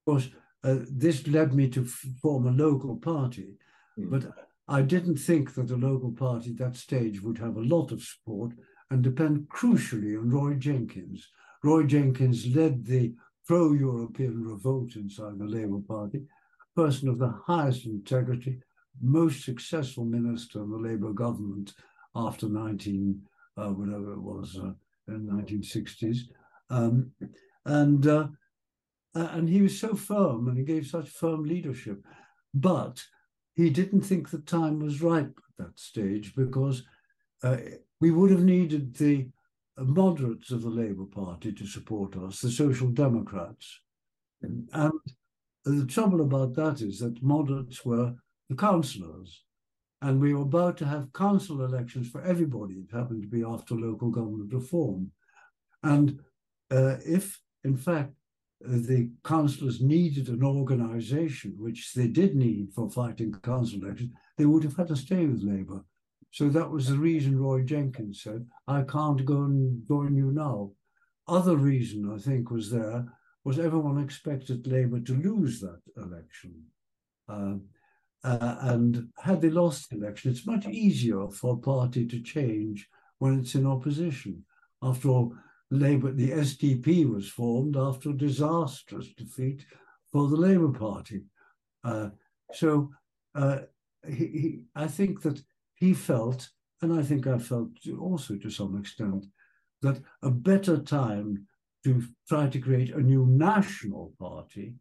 Of 0.06 0.12
course, 0.12 0.28
uh, 0.64 0.76
this 0.90 1.26
led 1.26 1.54
me 1.54 1.68
to 1.70 1.82
f- 1.82 2.04
form 2.22 2.46
a 2.46 2.52
local 2.52 2.96
party, 2.96 3.56
mm. 3.98 4.10
but 4.10 4.32
I 4.68 4.82
didn't 4.82 5.16
think 5.16 5.54
that 5.54 5.70
a 5.70 5.76
local 5.76 6.12
party 6.12 6.50
at 6.50 6.58
that 6.58 6.76
stage 6.76 7.20
would 7.20 7.38
have 7.38 7.56
a 7.56 7.62
lot 7.62 7.92
of 7.92 8.02
support 8.02 8.52
and 8.90 9.02
depend 9.02 9.48
crucially 9.48 10.18
on 10.18 10.30
Roy 10.30 10.54
Jenkins. 10.54 11.28
Roy 11.62 11.84
Jenkins 11.84 12.54
led 12.54 12.84
the 12.84 13.14
pro 13.46 13.72
European 13.72 14.44
revolt 14.44 14.96
inside 14.96 15.38
the 15.38 15.44
Labour 15.44 15.80
Party, 15.86 16.18
a 16.18 16.80
person 16.80 17.08
of 17.08 17.18
the 17.18 17.34
highest 17.46 17.86
integrity, 17.86 18.58
most 19.00 19.44
successful 19.44 20.04
minister 20.04 20.62
in 20.62 20.70
the 20.70 20.76
Labour 20.76 21.12
government 21.12 21.72
after 22.14 22.48
19, 22.48 23.20
uh, 23.56 23.68
whatever 23.68 24.12
it 24.12 24.20
was, 24.20 24.58
uh, 24.58 24.72
in 25.08 25.26
1960s. 25.26 26.18
Um, 26.70 27.10
and, 27.64 28.06
uh, 28.06 28.28
and 29.14 29.48
he 29.48 29.62
was 29.62 29.78
so 29.78 29.94
firm 29.94 30.48
and 30.48 30.58
he 30.58 30.64
gave 30.64 30.86
such 30.86 31.08
firm 31.08 31.44
leadership. 31.44 32.04
But 32.54 33.02
he 33.54 33.70
didn't 33.70 34.02
think 34.02 34.30
the 34.30 34.38
time 34.38 34.78
was 34.78 35.02
right 35.02 35.26
at 35.26 35.32
that 35.58 35.78
stage 35.78 36.34
because 36.34 36.84
uh, 37.42 37.56
we 38.00 38.10
would 38.10 38.30
have 38.30 38.44
needed 38.44 38.94
the 38.94 39.28
moderates 39.80 40.50
of 40.50 40.62
the 40.62 40.70
Labour 40.70 41.04
Party 41.04 41.52
to 41.52 41.66
support 41.66 42.16
us, 42.16 42.40
the 42.40 42.50
Social 42.50 42.88
Democrats. 42.88 43.80
And 44.42 44.68
the 45.64 45.86
trouble 45.86 46.20
about 46.20 46.54
that 46.54 46.80
is 46.80 46.98
that 47.00 47.22
moderates 47.22 47.84
were 47.84 48.14
the 48.48 48.56
councillors, 48.56 49.44
and 50.00 50.20
we 50.20 50.32
were 50.32 50.42
about 50.42 50.76
to 50.78 50.86
have 50.86 51.12
council 51.12 51.64
elections 51.64 52.08
for 52.08 52.22
everybody. 52.22 52.74
It 52.74 52.96
happened 52.96 53.22
to 53.22 53.28
be 53.28 53.44
after 53.44 53.74
local 53.74 54.10
government 54.10 54.52
reform. 54.52 55.10
And 55.82 56.20
uh, 56.70 56.96
if, 57.04 57.40
in 57.64 57.76
fact, 57.76 58.12
the 58.60 59.10
councillors 59.24 59.80
needed 59.80 60.28
an 60.28 60.42
organisation, 60.42 61.54
which 61.58 61.92
they 61.94 62.08
did 62.08 62.34
need 62.34 62.72
for 62.74 62.90
fighting 62.90 63.32
council 63.42 63.82
elections, 63.82 64.10
they 64.36 64.46
would 64.46 64.64
have 64.64 64.76
had 64.76 64.88
to 64.88 64.96
stay 64.96 65.26
with 65.26 65.42
Labour. 65.42 65.84
So 66.30 66.48
that 66.50 66.70
was 66.70 66.88
the 66.88 66.98
reason 66.98 67.38
Roy 67.38 67.62
Jenkins 67.62 68.22
said, 68.22 68.46
I 68.66 68.82
can't 68.82 69.24
go 69.24 69.44
and 69.44 69.86
join 69.86 70.14
you 70.14 70.30
now. 70.30 70.72
Other 71.26 71.56
reason, 71.56 72.10
I 72.14 72.18
think, 72.18 72.50
was 72.50 72.70
there 72.70 73.06
was 73.44 73.58
everyone 73.58 74.02
expected 74.02 74.66
Labour 74.66 75.00
to 75.00 75.14
lose 75.14 75.60
that 75.60 75.80
election. 75.96 76.64
Uh, 77.28 77.54
uh, 78.24 78.56
and 78.60 79.08
had 79.18 79.40
they 79.40 79.50
lost 79.50 79.90
the 79.90 79.96
election, 79.96 80.30
it's 80.30 80.46
much 80.46 80.66
easier 80.66 81.28
for 81.28 81.54
a 81.54 81.58
party 81.58 82.06
to 82.06 82.20
change 82.20 82.88
when 83.18 83.38
it's 83.38 83.54
in 83.54 83.66
opposition. 83.66 84.44
After 84.82 85.08
all, 85.08 85.34
Labour, 85.70 86.12
the 86.12 86.30
SDP 86.30 87.08
was 87.08 87.28
formed 87.28 87.76
after 87.76 88.10
a 88.10 88.16
disastrous 88.16 89.08
defeat 89.14 89.64
for 90.12 90.28
the 90.28 90.36
Labour 90.36 90.72
Party. 90.72 91.22
Uh, 91.84 92.10
so 92.52 92.90
uh, 93.34 93.60
he, 94.06 94.26
he, 94.26 94.60
I 94.74 94.86
think 94.86 95.22
that 95.22 95.42
he 95.78 95.94
felt, 95.94 96.48
and 96.82 96.92
I 96.92 97.02
think 97.02 97.26
I 97.26 97.38
felt 97.38 97.70
also 98.00 98.36
to 98.36 98.50
some 98.50 98.76
extent, 98.78 99.26
that 99.82 100.00
a 100.22 100.30
better 100.30 100.78
time 100.78 101.46
to 101.84 102.02
try 102.28 102.48
to 102.48 102.58
create 102.58 102.90
a 102.94 103.00
new 103.00 103.26
national 103.26 104.12
party 104.18 104.74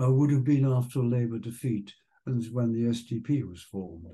uh, 0.00 0.10
would 0.10 0.30
have 0.30 0.44
been 0.44 0.64
after 0.64 1.00
a 1.00 1.06
Labour 1.06 1.38
defeat, 1.38 1.92
and 2.26 2.42
when 2.52 2.72
the 2.72 2.88
SDP 2.88 3.46
was 3.48 3.62
formed. 3.62 4.06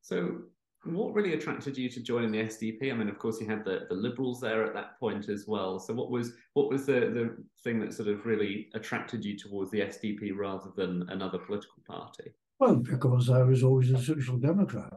So, 0.00 0.42
what 0.84 1.14
really 1.14 1.34
attracted 1.34 1.76
you 1.76 1.88
to 1.88 2.00
joining 2.00 2.32
the 2.32 2.42
SDP? 2.44 2.92
I 2.92 2.94
mean, 2.94 3.08
of 3.08 3.18
course, 3.18 3.40
you 3.40 3.48
had 3.48 3.64
the, 3.64 3.86
the 3.88 3.94
Liberals 3.94 4.40
there 4.40 4.64
at 4.64 4.74
that 4.74 4.98
point 4.98 5.28
as 5.28 5.46
well. 5.48 5.80
So, 5.80 5.92
what 5.94 6.10
was 6.10 6.32
what 6.54 6.68
was 6.68 6.86
the, 6.86 6.92
the 6.92 7.36
thing 7.64 7.80
that 7.80 7.94
sort 7.94 8.08
of 8.08 8.24
really 8.26 8.68
attracted 8.74 9.24
you 9.24 9.36
towards 9.36 9.70
the 9.72 9.80
SDP 9.80 10.36
rather 10.36 10.70
than 10.76 11.08
another 11.08 11.38
political 11.38 11.82
party? 11.86 12.32
Well, 12.62 12.76
because 12.76 13.28
I 13.28 13.42
was 13.42 13.64
always 13.64 13.90
a 13.90 14.00
social 14.00 14.36
democrat. 14.36 14.96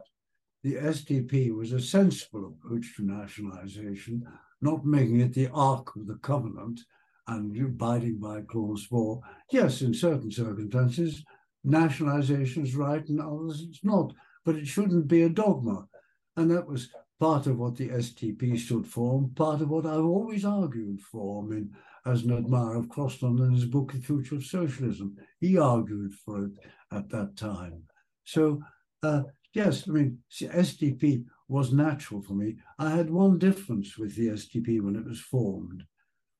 The 0.62 0.74
SDP 0.74 1.52
was 1.52 1.72
a 1.72 1.80
sensible 1.80 2.46
approach 2.46 2.94
to 2.94 3.04
nationalisation 3.04 4.24
not 4.60 4.86
making 4.86 5.18
it 5.18 5.34
the 5.34 5.48
Ark 5.48 5.96
of 5.96 6.06
the 6.06 6.14
Covenant 6.18 6.78
and 7.26 7.60
abiding 7.60 8.20
by 8.20 8.42
clause 8.42 8.84
four. 8.84 9.20
Yes, 9.50 9.82
in 9.82 9.94
certain 9.94 10.30
circumstances, 10.30 11.24
nationalization 11.64 12.62
is 12.62 12.76
right 12.76 13.04
and 13.08 13.20
others 13.20 13.66
it's 13.68 13.82
not, 13.82 14.12
but 14.44 14.54
it 14.54 14.68
shouldn't 14.68 15.08
be 15.08 15.22
a 15.22 15.28
dogma. 15.28 15.88
And 16.36 16.48
that 16.52 16.68
was 16.68 16.90
part 17.18 17.48
of 17.48 17.58
what 17.58 17.74
the 17.74 17.88
SDP 17.88 18.60
stood 18.60 18.86
for, 18.86 19.18
and 19.18 19.34
part 19.34 19.60
of 19.60 19.70
what 19.70 19.86
I've 19.86 20.04
always 20.04 20.44
argued 20.44 21.00
for. 21.00 21.42
I 21.42 21.46
mean, 21.48 21.74
as 22.06 22.22
an 22.22 22.36
admirer 22.36 22.76
of 22.76 22.86
Crosland 22.86 23.40
in 23.40 23.54
his 23.54 23.64
book, 23.64 23.90
The 23.90 23.98
Future 23.98 24.36
of 24.36 24.44
Socialism, 24.44 25.16
he 25.40 25.58
argued 25.58 26.14
for 26.14 26.44
it 26.44 26.52
at 26.92 27.08
that 27.10 27.36
time. 27.36 27.82
So, 28.24 28.62
uh, 29.02 29.22
yes, 29.54 29.88
I 29.88 29.92
mean, 29.92 30.18
SDP 30.32 31.24
was 31.48 31.72
natural 31.72 32.22
for 32.22 32.34
me. 32.34 32.56
I 32.78 32.90
had 32.90 33.10
one 33.10 33.38
difference 33.38 33.96
with 33.96 34.16
the 34.16 34.28
SDP 34.28 34.80
when 34.80 34.96
it 34.96 35.04
was 35.04 35.20
formed. 35.20 35.84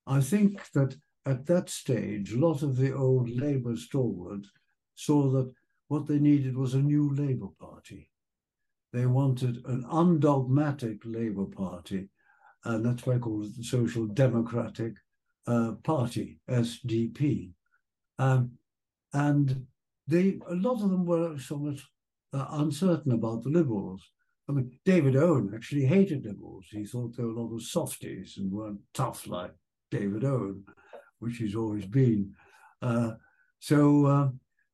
I 0.06 0.20
think 0.20 0.70
that 0.72 0.96
at 1.24 1.46
that 1.46 1.68
stage, 1.68 2.32
a 2.32 2.38
lot 2.38 2.62
of 2.62 2.76
the 2.76 2.94
old 2.94 3.28
Labour 3.28 3.76
stalwarts 3.76 4.48
saw 4.94 5.30
that 5.30 5.52
what 5.88 6.06
they 6.06 6.18
needed 6.18 6.56
was 6.56 6.74
a 6.74 6.82
new 6.82 7.14
Labour 7.14 7.48
Party. 7.60 8.10
They 8.92 9.06
wanted 9.06 9.64
an 9.66 9.84
undogmatic 9.90 11.02
Labour 11.04 11.46
Party, 11.46 12.08
and 12.64 12.84
that's 12.84 13.04
why 13.04 13.14
I 13.14 13.18
call 13.18 13.44
it 13.44 13.56
the 13.56 13.64
Social 13.64 14.06
Democratic 14.06 14.94
uh, 15.46 15.72
Party, 15.82 16.40
SDP. 16.48 17.52
Um, 18.18 18.52
and 19.12 19.66
they, 20.06 20.38
a 20.48 20.54
lot 20.54 20.82
of 20.82 20.90
them 20.90 21.04
were 21.04 21.38
somewhat 21.38 21.78
uh, 22.32 22.46
uncertain 22.52 23.12
about 23.12 23.42
the 23.42 23.50
Liberals. 23.50 24.02
I 24.48 24.52
mean, 24.52 24.78
David 24.84 25.16
Owen 25.16 25.52
actually 25.54 25.84
hated 25.86 26.24
liberals. 26.24 26.66
He 26.70 26.84
thought 26.84 27.16
they 27.16 27.24
were 27.24 27.30
a 27.30 27.40
lot 27.40 27.54
of 27.54 27.62
softies 27.62 28.36
and 28.36 28.52
weren't 28.52 28.80
tough 28.94 29.26
like 29.26 29.50
David 29.90 30.24
Owen, 30.24 30.64
which 31.18 31.38
he's 31.38 31.56
always 31.56 31.84
been. 31.84 32.32
Uh, 32.80 33.12
so 33.58 34.06
uh, 34.06 34.28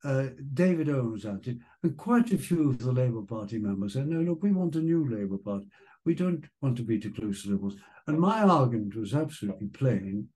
uh, 0.05 0.27
David 0.53 0.91
Owen 0.91 1.13
was 1.13 1.25
and 1.25 1.97
quite 1.97 2.33
a 2.33 2.39
few 2.39 2.71
of 2.71 2.79
the 2.79 2.93
Labour 2.93 3.23
Party 3.23 3.59
members 3.59 3.95
said, 3.95 4.09
no, 4.09 4.21
look, 4.21 4.43
we 4.43 4.53
want 4.53 4.77
a 4.77 4.81
new 4.81 5.09
Labour 5.09 5.39
Party. 5.39 5.69
We 6.05 6.15
don't 6.15 6.45
want 6.61 6.77
to 6.77 6.83
be 6.83 6.99
too 6.99 7.13
close 7.13 7.43
to 7.43 7.51
Liberals. 7.51 7.77
And 8.07 8.19
my 8.19 8.43
argument 8.43 8.97
was 8.97 9.15
absolutely 9.15 9.69
plain. 9.69 10.29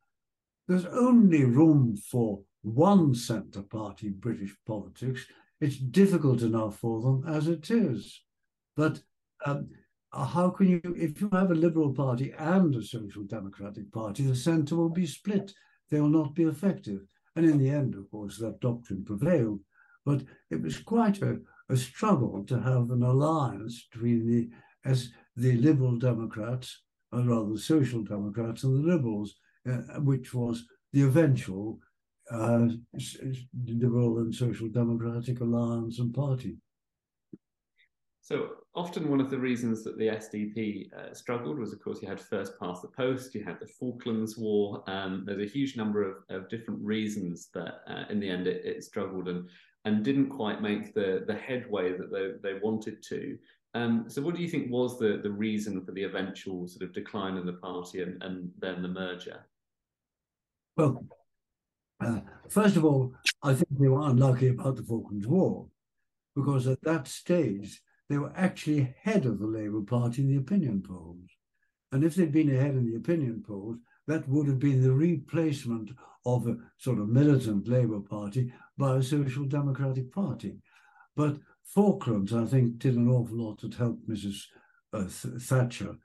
There's 0.68 0.86
only 0.86 1.44
room 1.44 1.96
for 1.96 2.40
one 2.66 3.14
centre 3.14 3.62
party 3.62 4.08
in 4.08 4.14
British 4.14 4.54
politics. 4.66 5.24
It's 5.60 5.76
difficult 5.76 6.42
enough 6.42 6.78
for 6.78 7.00
them 7.00 7.24
as 7.26 7.46
it 7.46 7.70
is. 7.70 8.22
But 8.76 9.00
um, 9.44 9.68
how 10.12 10.50
can 10.50 10.68
you, 10.68 10.80
if 10.96 11.20
you 11.20 11.28
have 11.32 11.50
a 11.50 11.54
Liberal 11.54 11.94
Party 11.94 12.34
and 12.36 12.74
a 12.74 12.82
Social 12.82 13.22
Democratic 13.22 13.90
Party, 13.92 14.24
the 14.24 14.34
centre 14.34 14.76
will 14.76 14.90
be 14.90 15.06
split. 15.06 15.52
They 15.90 16.00
will 16.00 16.08
not 16.08 16.34
be 16.34 16.42
effective. 16.42 17.02
And 17.36 17.46
in 17.46 17.58
the 17.58 17.70
end, 17.70 17.94
of 17.94 18.10
course, 18.10 18.38
that 18.38 18.60
doctrine 18.60 19.04
prevailed. 19.04 19.60
But 20.04 20.22
it 20.50 20.60
was 20.60 20.78
quite 20.78 21.22
a, 21.22 21.38
a 21.68 21.76
struggle 21.76 22.44
to 22.46 22.60
have 22.60 22.90
an 22.90 23.02
alliance 23.02 23.86
between 23.92 24.26
the 24.26 24.50
as 24.84 25.10
the 25.36 25.52
Liberal 25.56 25.96
Democrats, 25.96 26.82
or 27.12 27.20
rather 27.20 27.52
the 27.52 27.58
Social 27.58 28.02
Democrats, 28.02 28.62
and 28.62 28.76
the 28.76 28.88
Liberals, 28.88 29.34
uh, 29.68 30.00
which 30.00 30.32
was 30.32 30.64
the 30.92 31.02
eventual 31.02 31.80
uh, 32.30 32.68
Liberal 33.64 34.18
and 34.18 34.34
Social 34.34 34.68
Democratic 34.68 35.40
alliance 35.40 35.98
and 35.98 36.14
party. 36.14 36.56
So 38.26 38.48
often 38.74 39.08
one 39.08 39.20
of 39.20 39.30
the 39.30 39.38
reasons 39.38 39.84
that 39.84 39.96
the 39.98 40.08
SDP 40.08 40.92
uh, 40.92 41.14
struggled 41.14 41.60
was, 41.60 41.72
of 41.72 41.80
course, 41.80 42.02
you 42.02 42.08
had 42.08 42.20
first 42.20 42.58
past 42.58 42.82
the 42.82 42.88
post, 42.88 43.36
you 43.36 43.44
had 43.44 43.60
the 43.60 43.68
Falklands 43.68 44.36
War. 44.36 44.82
Um, 44.88 45.22
there's 45.24 45.48
a 45.48 45.52
huge 45.52 45.76
number 45.76 46.02
of, 46.02 46.16
of 46.28 46.48
different 46.48 46.84
reasons 46.84 47.50
that 47.54 47.82
uh, 47.86 48.02
in 48.10 48.18
the 48.18 48.28
end 48.28 48.48
it, 48.48 48.64
it, 48.64 48.82
struggled 48.82 49.28
and 49.28 49.48
and 49.84 50.04
didn't 50.04 50.30
quite 50.30 50.60
make 50.60 50.92
the 50.92 51.22
the 51.28 51.36
headway 51.36 51.96
that 51.96 52.10
they, 52.10 52.32
they 52.42 52.58
wanted 52.58 53.00
to. 53.04 53.38
Um, 53.74 54.06
so 54.08 54.20
what 54.22 54.34
do 54.34 54.42
you 54.42 54.48
think 54.48 54.72
was 54.72 54.98
the, 54.98 55.20
the 55.22 55.30
reason 55.30 55.84
for 55.84 55.92
the 55.92 56.02
eventual 56.02 56.66
sort 56.66 56.82
of 56.82 56.94
decline 56.94 57.36
in 57.36 57.46
the 57.46 57.52
party 57.52 58.02
and, 58.02 58.20
and 58.24 58.50
then 58.58 58.82
the 58.82 58.88
merger? 58.88 59.46
Well, 60.76 61.04
uh, 62.00 62.20
first 62.48 62.76
of 62.76 62.84
all, 62.84 63.14
I 63.42 63.54
think 63.54 63.68
they 63.70 63.88
were 63.88 64.08
unlucky 64.08 64.48
about 64.48 64.76
the 64.76 64.82
Falklands 64.82 65.26
War 65.26 65.66
because 66.34 66.66
at 66.66 66.82
that 66.82 67.08
stage 67.08 67.80
they 68.08 68.18
were 68.18 68.32
actually 68.36 68.80
ahead 68.80 69.26
of 69.26 69.38
the 69.38 69.46
Labour 69.46 69.80
Party 69.80 70.22
in 70.22 70.28
the 70.28 70.36
opinion 70.36 70.82
polls. 70.82 71.28
And 71.92 72.04
if 72.04 72.14
they'd 72.14 72.32
been 72.32 72.54
ahead 72.54 72.74
in 72.74 72.86
the 72.86 72.96
opinion 72.96 73.42
polls, 73.46 73.78
that 74.06 74.28
would 74.28 74.46
have 74.46 74.58
been 74.58 74.82
the 74.82 74.92
replacement 74.92 75.90
of 76.24 76.46
a 76.46 76.56
sort 76.78 76.98
of 76.98 77.08
militant 77.08 77.68
Labour 77.68 78.00
Party 78.00 78.52
by 78.76 78.96
a 78.96 79.02
Social 79.02 79.44
Democratic 79.44 80.12
Party. 80.12 80.58
But 81.16 81.38
Falklands, 81.64 82.32
I 82.32 82.44
think, 82.44 82.78
did 82.78 82.96
an 82.96 83.08
awful 83.08 83.38
lot 83.38 83.58
to 83.60 83.68
help 83.76 84.00
Mrs. 84.08 84.42
Uh, 84.92 85.04
Thatcher, 85.04 85.96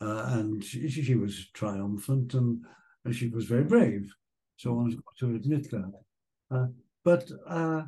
uh, 0.00 0.24
and 0.28 0.64
she, 0.64 0.88
she, 0.88 1.14
was 1.14 1.48
triumphant 1.52 2.34
and, 2.34 2.64
and, 3.04 3.14
she 3.14 3.28
was 3.28 3.44
very 3.44 3.64
brave. 3.64 4.14
So 4.60 4.78
I 4.78 4.82
was 4.82 4.96
to 5.20 5.34
admit 5.36 5.70
that. 5.70 5.92
Uh, 6.50 6.66
but 7.02 7.30
uh, 7.46 7.84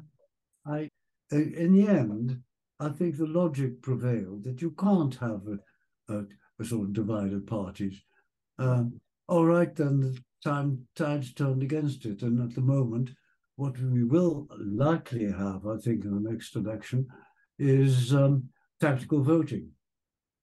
I, 0.66 0.88
in 1.30 1.74
the 1.74 1.86
end, 1.86 2.40
I 2.80 2.88
think 2.88 3.18
the 3.18 3.26
logic 3.26 3.82
prevailed 3.82 4.44
that 4.44 4.62
you 4.62 4.70
can't 4.70 5.14
have 5.16 5.42
a, 5.46 6.14
a, 6.14 6.24
a 6.58 6.64
sort 6.64 6.88
of 6.88 6.94
divided 6.94 7.46
parties. 7.46 8.00
Um, 8.58 8.98
all 9.28 9.44
right, 9.44 9.76
then 9.76 10.00
the 10.00 10.18
time 10.42 10.86
tides 10.96 11.34
turned 11.34 11.62
against 11.62 12.06
it, 12.06 12.22
and 12.22 12.40
at 12.40 12.54
the 12.54 12.62
moment, 12.62 13.10
what 13.56 13.78
we 13.78 14.04
will 14.04 14.48
likely 14.58 15.30
have, 15.30 15.66
I 15.66 15.76
think, 15.76 16.06
in 16.06 16.22
the 16.22 16.30
next 16.30 16.56
election, 16.56 17.06
is 17.58 18.14
um, 18.14 18.44
tactical 18.80 19.22
voting. 19.22 19.68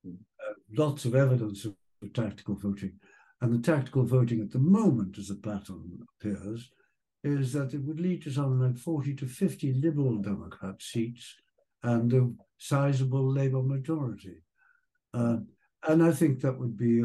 Uh, 0.06 0.54
lots 0.78 1.06
of 1.06 1.16
evidence 1.16 1.66
of 1.66 1.74
tactical 2.14 2.54
voting, 2.54 3.00
and 3.42 3.54
the 3.54 3.72
tactical 3.72 4.04
voting 4.04 4.42
at 4.42 4.52
the 4.52 4.60
moment, 4.60 5.18
as 5.18 5.30
the 5.30 5.36
pattern 5.36 6.06
appears, 6.16 6.72
is 7.24 7.54
that 7.54 7.74
it 7.74 7.84
would 7.84 8.00
lead 8.00 8.22
to 8.24 8.32
something 8.32 8.60
like 8.60 8.78
40 8.78 9.16
to 9.16 9.28
50 9.28 9.74
Liberal 9.74 10.18
Democrat 10.18 10.82
seats 10.82 11.36
and 11.84 12.14
a 12.14 12.30
sizable 12.58 13.32
Labour 13.32 13.62
majority. 13.62 14.44
Uh, 15.14 15.38
and 15.88 16.04
I 16.04 16.12
think 16.12 16.42
that 16.42 16.58
would 16.58 16.78
be 16.78 17.04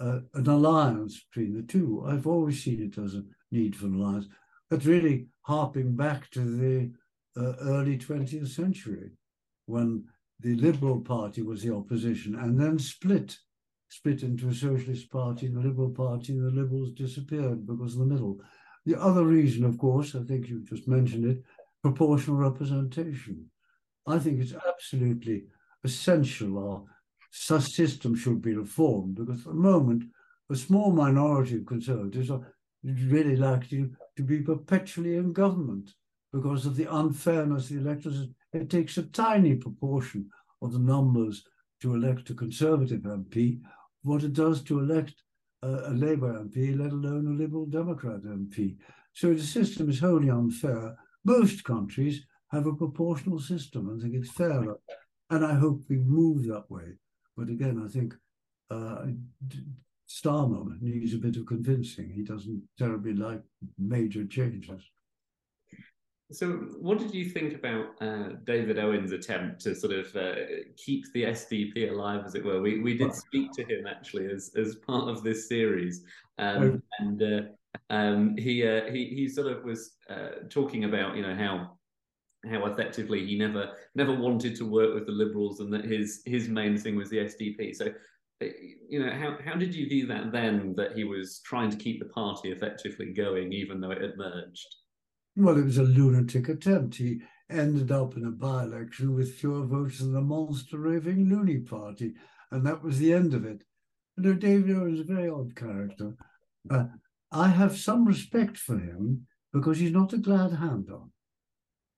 a, 0.00 0.20
an 0.34 0.46
alliance 0.46 1.24
between 1.30 1.54
the 1.54 1.62
two. 1.62 2.04
I've 2.06 2.26
always 2.26 2.62
seen 2.62 2.82
it 2.82 2.98
as 2.98 3.14
a, 3.14 3.22
need 3.50 3.76
for 3.76 3.86
an 3.86 3.94
alliance. 3.94 4.26
That's 4.70 4.86
really 4.86 5.28
harping 5.42 5.96
back 5.96 6.30
to 6.32 6.40
the 6.40 6.92
uh, 7.40 7.54
early 7.62 7.96
20th 7.96 8.48
century 8.48 9.12
when 9.66 10.04
the 10.40 10.54
Liberal 10.56 11.00
Party 11.00 11.42
was 11.42 11.62
the 11.62 11.74
opposition 11.74 12.34
and 12.36 12.60
then 12.60 12.78
split, 12.78 13.36
split 13.88 14.22
into 14.22 14.48
a 14.48 14.54
Socialist 14.54 15.10
Party 15.10 15.46
and 15.46 15.56
the 15.56 15.60
Liberal 15.60 15.90
Party, 15.90 16.32
and 16.32 16.46
the 16.46 16.60
Liberals 16.60 16.92
disappeared 16.92 17.66
because 17.66 17.94
of 17.94 18.00
the 18.00 18.06
middle. 18.06 18.40
The 18.84 19.00
other 19.00 19.24
reason, 19.24 19.64
of 19.64 19.78
course, 19.78 20.14
I 20.14 20.22
think 20.22 20.48
you 20.48 20.60
just 20.60 20.88
mentioned 20.88 21.24
it, 21.24 21.42
proportional 21.82 22.36
representation. 22.36 23.50
I 24.06 24.18
think 24.18 24.40
it's 24.40 24.54
absolutely 24.54 25.44
essential 25.84 26.58
our 26.58 27.60
system 27.60 28.14
should 28.14 28.40
be 28.40 28.54
reformed 28.54 29.16
because 29.16 29.40
at 29.40 29.46
the 29.46 29.54
moment, 29.54 30.04
a 30.50 30.56
small 30.56 30.90
minority 30.90 31.56
of 31.56 31.66
conservatives 31.66 32.30
are 32.30 32.40
really 32.82 33.36
likely 33.36 33.90
to 34.16 34.22
be 34.22 34.40
perpetually 34.40 35.16
in 35.16 35.32
government 35.32 35.90
because 36.32 36.66
of 36.66 36.76
the 36.76 36.92
unfairness 36.94 37.70
of 37.70 37.76
the 37.76 37.82
electorate. 37.82 38.30
It 38.52 38.70
takes 38.70 38.96
a 38.96 39.02
tiny 39.02 39.56
proportion 39.56 40.30
of 40.62 40.72
the 40.72 40.78
numbers 40.78 41.44
to 41.80 41.94
elect 41.94 42.30
a 42.30 42.34
Conservative 42.34 43.02
MP, 43.02 43.60
what 44.02 44.22
it 44.22 44.32
does 44.32 44.62
to 44.64 44.80
elect 44.80 45.14
a, 45.62 45.68
a 45.68 45.94
Labour 45.94 46.32
MP, 46.44 46.78
let 46.78 46.92
alone 46.92 47.26
a 47.26 47.42
Liberal 47.42 47.66
Democrat 47.66 48.22
MP. 48.22 48.76
So 49.12 49.34
the 49.34 49.42
system 49.42 49.90
is 49.90 50.00
wholly 50.00 50.30
unfair. 50.30 50.96
Most 51.24 51.64
countries 51.64 52.24
have 52.48 52.66
a 52.66 52.74
proportional 52.74 53.38
system. 53.40 53.94
I 53.94 54.02
think 54.02 54.14
it's 54.14 54.30
fairer. 54.30 54.78
And 55.30 55.44
I 55.44 55.54
hope 55.54 55.82
we 55.88 55.96
move 55.96 56.46
that 56.46 56.70
way. 56.70 56.94
But 57.36 57.48
again, 57.48 57.82
I 57.84 57.90
think 57.90 58.14
uh, 58.70 59.06
Starmer 60.08 60.80
needs 60.80 61.14
a 61.14 61.18
bit 61.18 61.36
of 61.36 61.46
convincing. 61.46 62.10
He 62.10 62.22
doesn't 62.22 62.62
terribly 62.78 63.12
like 63.12 63.42
major 63.78 64.26
changes. 64.26 64.82
So, 66.30 66.50
what 66.78 66.98
did 66.98 67.14
you 67.14 67.24
think 67.24 67.54
about 67.54 67.94
uh, 68.02 68.34
David 68.44 68.78
Owen's 68.78 69.12
attempt 69.12 69.62
to 69.62 69.74
sort 69.74 69.94
of 69.94 70.14
uh, 70.14 70.34
keep 70.76 71.10
the 71.14 71.24
SDP 71.24 71.90
alive, 71.90 72.22
as 72.26 72.34
it 72.34 72.44
were? 72.44 72.60
We 72.60 72.80
we 72.80 72.98
did 72.98 73.14
speak 73.14 73.50
to 73.52 73.64
him 73.64 73.86
actually 73.86 74.30
as 74.30 74.52
as 74.54 74.76
part 74.76 75.08
of 75.08 75.22
this 75.22 75.48
series, 75.48 76.04
um, 76.38 76.62
oh. 76.62 76.80
and 76.98 77.22
uh, 77.22 77.40
um, 77.88 78.36
he 78.36 78.66
uh, 78.66 78.90
he 78.92 79.06
he 79.06 79.26
sort 79.26 79.46
of 79.46 79.64
was 79.64 79.92
uh, 80.10 80.44
talking 80.50 80.84
about 80.84 81.16
you 81.16 81.22
know 81.22 81.34
how 81.34 81.78
how 82.50 82.66
effectively 82.66 83.24
he 83.24 83.38
never 83.38 83.72
never 83.94 84.14
wanted 84.14 84.54
to 84.56 84.70
work 84.70 84.94
with 84.94 85.06
the 85.06 85.12
liberals, 85.12 85.60
and 85.60 85.72
that 85.72 85.86
his 85.86 86.20
his 86.26 86.46
main 86.46 86.76
thing 86.76 86.94
was 86.94 87.08
the 87.08 87.20
SDP. 87.20 87.74
So 87.74 87.86
uh, 88.42 88.46
you 88.86 89.02
know 89.02 89.12
how 89.12 89.38
how 89.42 89.54
did 89.54 89.74
you 89.74 89.88
view 89.88 90.06
that 90.08 90.30
then 90.30 90.74
that 90.76 90.92
he 90.92 91.04
was 91.04 91.40
trying 91.40 91.70
to 91.70 91.78
keep 91.78 92.00
the 92.00 92.10
party 92.10 92.52
effectively 92.52 93.14
going 93.14 93.50
even 93.50 93.80
though 93.80 93.92
it 93.92 94.02
had 94.02 94.18
merged 94.18 94.76
well, 95.38 95.56
it 95.56 95.64
was 95.64 95.78
a 95.78 95.84
lunatic 95.84 96.48
attempt. 96.48 96.96
He 96.96 97.20
ended 97.48 97.92
up 97.92 98.16
in 98.16 98.26
a 98.26 98.30
by 98.30 98.64
election 98.64 99.14
with 99.14 99.36
fewer 99.36 99.64
votes 99.64 100.00
than 100.00 100.12
the 100.12 100.20
monster 100.20 100.78
raving 100.78 101.30
loony 101.30 101.58
party, 101.58 102.14
and 102.50 102.66
that 102.66 102.82
was 102.82 102.98
the 102.98 103.12
end 103.12 103.34
of 103.34 103.44
it. 103.44 103.62
You 104.16 104.24
know, 104.24 104.32
David 104.34 104.76
Owen 104.76 104.94
is 104.94 105.00
a 105.00 105.04
very 105.04 105.30
odd 105.30 105.54
character. 105.54 106.16
Uh, 106.68 106.86
I 107.30 107.48
have 107.48 107.78
some 107.78 108.04
respect 108.04 108.56
for 108.56 108.78
him 108.78 109.26
because 109.52 109.78
he's 109.78 109.92
not 109.92 110.12
a 110.12 110.18
glad 110.18 110.52
hand 110.52 110.88
on. 110.90 111.12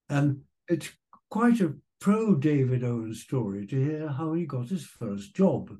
And 0.08 0.42
it's 0.68 0.90
quite 1.30 1.60
a 1.60 1.74
pro 2.00 2.34
David 2.34 2.84
Owen 2.84 3.14
story 3.14 3.66
to 3.66 3.84
hear 3.84 4.08
how 4.08 4.34
he 4.34 4.44
got 4.44 4.68
his 4.68 4.84
first 4.84 5.34
job. 5.34 5.70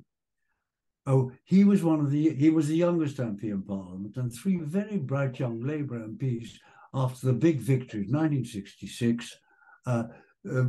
Oh, 1.05 1.31
he 1.43 1.63
was 1.63 1.83
one 1.83 1.99
of 1.99 2.11
the 2.11 2.33
he 2.33 2.49
was 2.49 2.67
the 2.67 2.75
youngest 2.75 3.17
MP 3.17 3.45
in 3.45 3.63
Parliament, 3.63 4.17
and 4.17 4.31
three 4.31 4.57
very 4.57 4.97
bright 4.97 5.39
young 5.39 5.61
Labour 5.61 5.99
MPs 5.99 6.57
after 6.93 7.27
the 7.27 7.33
big 7.33 7.59
victory 7.59 8.01
of 8.01 8.07
1966, 8.07 9.37
uh, 9.85 10.03
uh, 10.51 10.63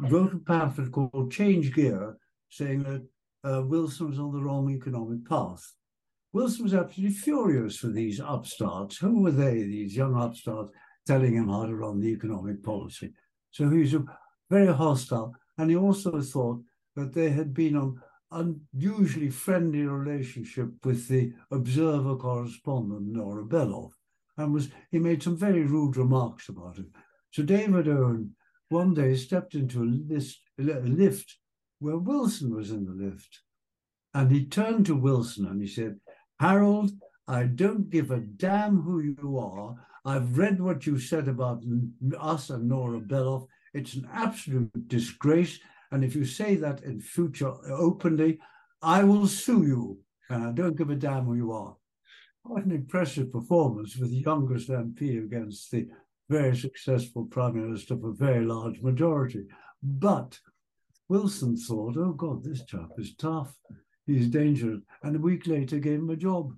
wrote 0.00 0.34
a 0.34 0.38
pamphlet 0.38 0.90
called 0.90 1.30
Change 1.30 1.72
Gear, 1.74 2.16
saying 2.48 2.82
that 2.82 3.06
uh, 3.48 3.62
Wilson 3.62 4.10
was 4.10 4.18
on 4.18 4.32
the 4.32 4.42
wrong 4.42 4.70
economic 4.70 5.28
path. 5.28 5.62
Wilson 6.32 6.64
was 6.64 6.74
absolutely 6.74 7.14
furious 7.14 7.76
for 7.76 7.88
these 7.88 8.20
upstarts. 8.20 8.96
Who 8.96 9.22
were 9.22 9.30
they, 9.30 9.62
these 9.62 9.96
young 9.96 10.20
upstarts, 10.20 10.72
telling 11.06 11.34
him 11.34 11.48
how 11.48 11.66
to 11.66 11.76
run 11.76 12.00
the 12.00 12.08
economic 12.08 12.62
policy? 12.62 13.12
So 13.52 13.70
he 13.70 13.80
was 13.80 13.94
very 14.50 14.72
hostile. 14.74 15.34
And 15.58 15.70
he 15.70 15.76
also 15.76 16.20
thought 16.20 16.60
that 16.96 17.14
there 17.14 17.30
had 17.30 17.54
been 17.54 17.76
an 17.76 18.00
unusually 18.32 19.30
friendly 19.30 19.82
relationship 19.82 20.70
with 20.84 21.06
the 21.06 21.32
Observer 21.52 22.16
correspondent, 22.16 23.06
Nora 23.06 23.44
Beloff 23.44 23.92
and 24.36 24.52
was 24.52 24.68
he 24.90 24.98
made 24.98 25.22
some 25.22 25.36
very 25.36 25.62
rude 25.62 25.96
remarks 25.96 26.48
about 26.48 26.78
it. 26.78 26.86
So 27.30 27.42
David 27.42 27.88
Owen 27.88 28.34
one 28.68 28.94
day 28.94 29.14
stepped 29.14 29.54
into 29.54 29.82
a, 29.82 29.90
list, 30.12 30.40
a 30.58 30.62
lift 30.62 31.38
where 31.78 31.98
Wilson 31.98 32.54
was 32.54 32.70
in 32.70 32.84
the 32.84 32.92
lift. 32.92 33.40
And 34.14 34.30
he 34.30 34.46
turned 34.46 34.86
to 34.86 34.96
Wilson 34.96 35.46
and 35.46 35.60
he 35.60 35.68
said, 35.68 35.98
Harold, 36.40 36.90
I 37.26 37.44
don't 37.44 37.90
give 37.90 38.10
a 38.10 38.20
damn 38.20 38.82
who 38.82 39.00
you 39.00 39.38
are. 39.38 39.74
I've 40.04 40.36
read 40.38 40.60
what 40.60 40.86
you 40.86 40.98
said 40.98 41.28
about 41.28 41.62
us 42.18 42.50
and 42.50 42.68
Nora 42.68 43.00
Beloff. 43.00 43.46
It's 43.72 43.94
an 43.94 44.08
absolute 44.12 44.88
disgrace. 44.88 45.58
And 45.90 46.04
if 46.04 46.14
you 46.14 46.24
say 46.24 46.56
that 46.56 46.82
in 46.82 47.00
future 47.00 47.52
openly, 47.70 48.38
I 48.82 49.04
will 49.04 49.26
sue 49.26 49.64
you. 49.66 49.98
And 50.30 50.44
I 50.44 50.52
don't 50.52 50.76
give 50.76 50.90
a 50.90 50.96
damn 50.96 51.24
who 51.24 51.34
you 51.34 51.52
are 51.52 51.76
quite 52.44 52.64
an 52.66 52.72
impressive 52.72 53.32
performance 53.32 53.96
with 53.96 54.10
the 54.10 54.18
youngest 54.18 54.68
MP 54.68 55.24
against 55.24 55.70
the 55.70 55.88
very 56.28 56.56
successful 56.56 57.24
Prime 57.24 57.54
Minister 57.54 57.96
for 57.96 58.10
a 58.10 58.14
very 58.14 58.44
large 58.44 58.80
majority. 58.80 59.46
But 59.82 60.38
Wilson 61.08 61.56
thought, 61.56 61.96
oh 61.96 62.12
God, 62.12 62.44
this 62.44 62.64
chap 62.64 62.90
is 62.98 63.14
tough. 63.16 63.54
He's 64.06 64.28
dangerous. 64.28 64.80
And 65.02 65.16
a 65.16 65.18
week 65.18 65.46
later 65.46 65.78
gave 65.78 65.98
him 65.98 66.10
a 66.10 66.16
job. 66.16 66.54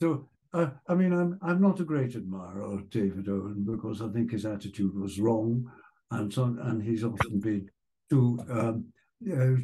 So, 0.00 0.28
uh, 0.52 0.70
I 0.86 0.94
mean, 0.94 1.12
I'm, 1.12 1.38
I'm 1.42 1.60
not 1.60 1.80
a 1.80 1.84
great 1.84 2.14
admirer 2.14 2.62
of 2.62 2.90
David 2.90 3.28
Owen 3.28 3.64
because 3.64 4.02
I 4.02 4.08
think 4.08 4.32
his 4.32 4.46
attitude 4.46 4.94
was 4.94 5.18
wrong. 5.18 5.70
And, 6.10 6.32
so, 6.32 6.56
and 6.60 6.82
he's 6.82 7.04
often 7.04 7.40
been 7.40 7.70
too, 8.10 8.38
um, 8.50 8.86
uh, 9.30 9.60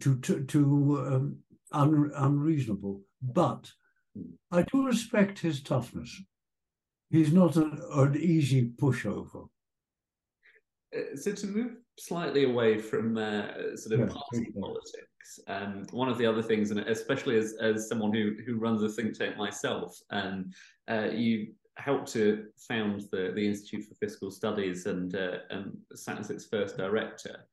too, 0.00 0.18
too, 0.20 0.44
too 0.44 1.06
um, 1.06 1.36
un, 1.72 2.10
unreasonable. 2.16 3.00
But 3.22 3.70
I 4.50 4.62
do 4.62 4.86
respect 4.86 5.38
his 5.38 5.62
toughness. 5.62 6.22
He's 7.10 7.32
not 7.32 7.56
an, 7.56 7.80
an 7.92 8.16
easy 8.16 8.70
pushover. 8.80 9.48
Uh, 10.96 11.16
so 11.16 11.32
to 11.32 11.46
move 11.46 11.76
slightly 11.98 12.44
away 12.44 12.78
from 12.78 13.16
uh, 13.16 13.76
sort 13.76 14.00
of 14.00 14.08
yeah, 14.08 14.14
party 14.14 14.52
politics, 14.60 15.40
um, 15.48 15.86
one 15.90 16.08
of 16.08 16.18
the 16.18 16.26
other 16.26 16.42
things, 16.42 16.70
and 16.70 16.80
especially 16.80 17.36
as, 17.36 17.54
as 17.60 17.88
someone 17.88 18.12
who, 18.12 18.36
who 18.46 18.56
runs 18.56 18.82
a 18.82 18.88
think 18.88 19.18
tank 19.18 19.36
myself, 19.36 19.98
um, 20.10 20.50
uh, 20.88 21.08
you 21.12 21.52
helped 21.76 22.12
to 22.12 22.46
found 22.68 23.02
the, 23.10 23.32
the 23.34 23.46
Institute 23.46 23.84
for 23.84 23.94
Fiscal 23.94 24.30
Studies 24.30 24.86
and, 24.86 25.16
uh, 25.16 25.38
and 25.50 25.76
sat 25.94 26.18
as 26.18 26.30
its 26.30 26.46
first 26.46 26.76
director. 26.76 27.46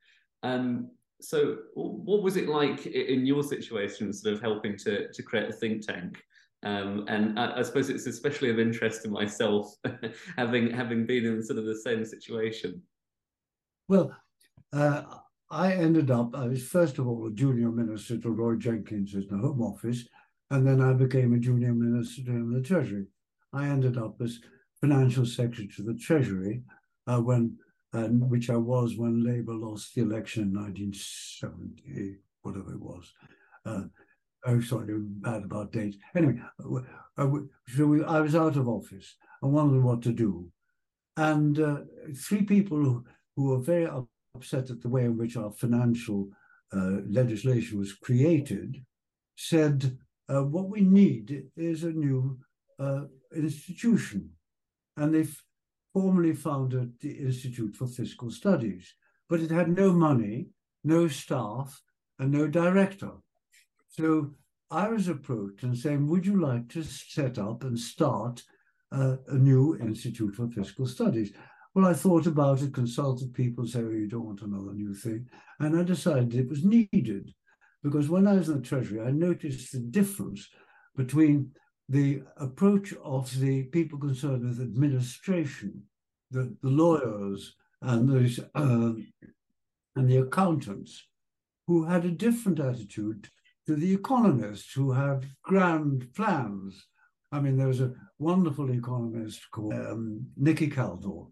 Um, 0.43 0.91
so 1.21 1.57
what 1.75 2.23
was 2.23 2.35
it 2.35 2.47
like 2.47 2.85
in 2.85 3.25
your 3.25 3.43
situation, 3.43 4.11
sort 4.13 4.35
of 4.35 4.41
helping 4.41 4.75
to, 4.77 5.11
to 5.11 5.23
create 5.23 5.49
a 5.49 5.53
think 5.53 5.85
tank? 5.85 6.21
Um, 6.63 7.05
and 7.07 7.39
I, 7.39 7.59
I, 7.59 7.61
suppose 7.63 7.89
it's 7.89 8.05
especially 8.05 8.51
of 8.51 8.59
interest 8.59 9.01
to 9.03 9.09
myself, 9.09 9.75
having 10.37 10.69
having 10.69 11.07
been 11.07 11.25
in 11.25 11.43
sort 11.43 11.57
of 11.57 11.65
the 11.65 11.75
same 11.75 12.05
situation. 12.05 12.81
Well, 13.87 14.15
uh, 14.71 15.03
I 15.49 15.73
ended 15.73 16.11
up. 16.11 16.35
I 16.35 16.47
was 16.47 16.63
first 16.63 16.99
of 16.99 17.07
all 17.07 17.25
a 17.25 17.31
junior 17.31 17.71
minister 17.71 18.17
to 18.19 18.29
Roy 18.29 18.55
Jenkins 18.55 19.15
in 19.15 19.27
the 19.27 19.37
Home 19.37 19.61
Office, 19.61 20.07
and 20.51 20.67
then 20.67 20.81
I 20.81 20.93
became 20.93 21.33
a 21.33 21.39
junior 21.39 21.73
minister 21.73 22.21
in 22.29 22.53
the 22.53 22.61
Treasury. 22.61 23.07
I 23.53 23.67
ended 23.67 23.97
up 23.97 24.21
as 24.21 24.39
financial 24.79 25.25
secretary 25.25 25.67
to 25.75 25.83
the 25.83 25.95
Treasury 25.95 26.63
uh, 27.07 27.19
when, 27.19 27.57
which 27.93 28.49
I 28.49 28.57
was 28.57 28.97
when 28.97 29.23
Labour 29.23 29.53
lost 29.53 29.93
the 29.95 30.01
election 30.01 30.43
in 30.43 30.53
1970, 30.53 32.17
whatever 32.41 32.73
it 32.73 32.79
was. 32.79 33.11
Uh, 34.45 34.51
oh, 34.51 34.61
sorry, 34.61 34.93
bad 34.97 35.43
about 35.43 35.71
dates. 35.71 35.97
Anyway, 36.15 36.39
uh, 37.17 37.29
so 37.67 38.03
I 38.07 38.19
was 38.19 38.35
out 38.35 38.57
of 38.57 38.67
office 38.67 39.15
and 39.41 39.53
wondered 39.53 39.83
what 39.83 40.01
to 40.03 40.11
do. 40.11 40.47
And 41.17 41.59
uh, 41.59 41.79
three 42.15 42.43
people 42.43 42.77
who, 42.77 43.05
who 43.35 43.49
were 43.49 43.59
very 43.59 43.87
upset 44.35 44.69
at 44.69 44.81
the 44.81 44.89
way 44.89 45.05
in 45.05 45.17
which 45.17 45.37
our 45.37 45.51
financial 45.51 46.29
uh, 46.73 47.01
legislation 47.09 47.77
was 47.79 47.93
created 47.93 48.83
said, 49.35 49.97
uh, 50.29 50.43
what 50.43 50.69
we 50.69 50.81
need 50.81 51.45
is 51.57 51.83
a 51.83 51.91
new 51.91 52.39
uh, 52.79 53.01
institution. 53.35 54.29
And 54.97 55.13
they 55.13 55.27
formally 55.93 56.33
founded 56.33 56.93
the 57.01 57.11
Institute 57.11 57.75
for 57.75 57.87
Fiscal 57.87 58.31
Studies, 58.31 58.93
but 59.29 59.41
it 59.41 59.51
had 59.51 59.69
no 59.69 59.91
money, 59.91 60.47
no 60.83 61.07
staff, 61.07 61.81
and 62.19 62.31
no 62.31 62.47
director. 62.47 63.11
So 63.91 64.31
I 64.69 64.87
was 64.87 65.09
approached 65.09 65.63
and 65.63 65.77
saying, 65.77 66.07
would 66.07 66.25
you 66.25 66.41
like 66.41 66.69
to 66.69 66.83
set 66.83 67.37
up 67.37 67.63
and 67.63 67.77
start 67.77 68.41
uh, 68.91 69.17
a 69.27 69.35
new 69.35 69.77
Institute 69.77 70.33
for 70.33 70.47
Fiscal 70.47 70.87
Studies? 70.87 71.33
Well, 71.75 71.85
I 71.85 71.93
thought 71.93 72.25
about 72.25 72.61
it, 72.61 72.73
consulted 72.73 73.33
people, 73.33 73.65
say, 73.65 73.79
oh, 73.79 73.89
you 73.89 74.07
don't 74.07 74.25
want 74.25 74.41
another 74.41 74.73
new 74.73 74.93
thing. 74.93 75.27
And 75.59 75.77
I 75.77 75.83
decided 75.83 76.33
it 76.33 76.49
was 76.49 76.63
needed 76.63 77.33
because 77.83 78.09
when 78.09 78.27
I 78.27 78.33
was 78.33 78.47
in 78.49 78.61
the 78.61 78.61
Treasury, 78.61 79.01
I 79.01 79.11
noticed 79.11 79.73
the 79.73 79.79
difference 79.79 80.47
between 80.95 81.51
the 81.89 82.23
approach 82.37 82.93
of 83.03 83.37
the 83.39 83.63
people 83.63 83.99
concerned 83.99 84.45
with 84.45 84.61
administration, 84.61 85.83
the, 86.29 86.55
the 86.61 86.69
lawyers 86.69 87.55
and, 87.81 88.09
uh, 88.55 88.93
and 89.95 90.09
the 90.09 90.17
accountants, 90.17 91.07
who 91.67 91.83
had 91.85 92.05
a 92.05 92.11
different 92.11 92.59
attitude 92.59 93.29
to 93.67 93.75
the 93.75 93.93
economists 93.93 94.73
who 94.73 94.91
have 94.91 95.25
grand 95.43 96.13
plans. 96.15 96.87
I 97.31 97.39
mean, 97.39 97.57
there 97.57 97.67
was 97.67 97.81
a 97.81 97.93
wonderful 98.19 98.71
economist 98.71 99.41
called 99.51 99.73
um, 99.73 100.25
Nicky 100.35 100.69
Kaldor, 100.69 101.27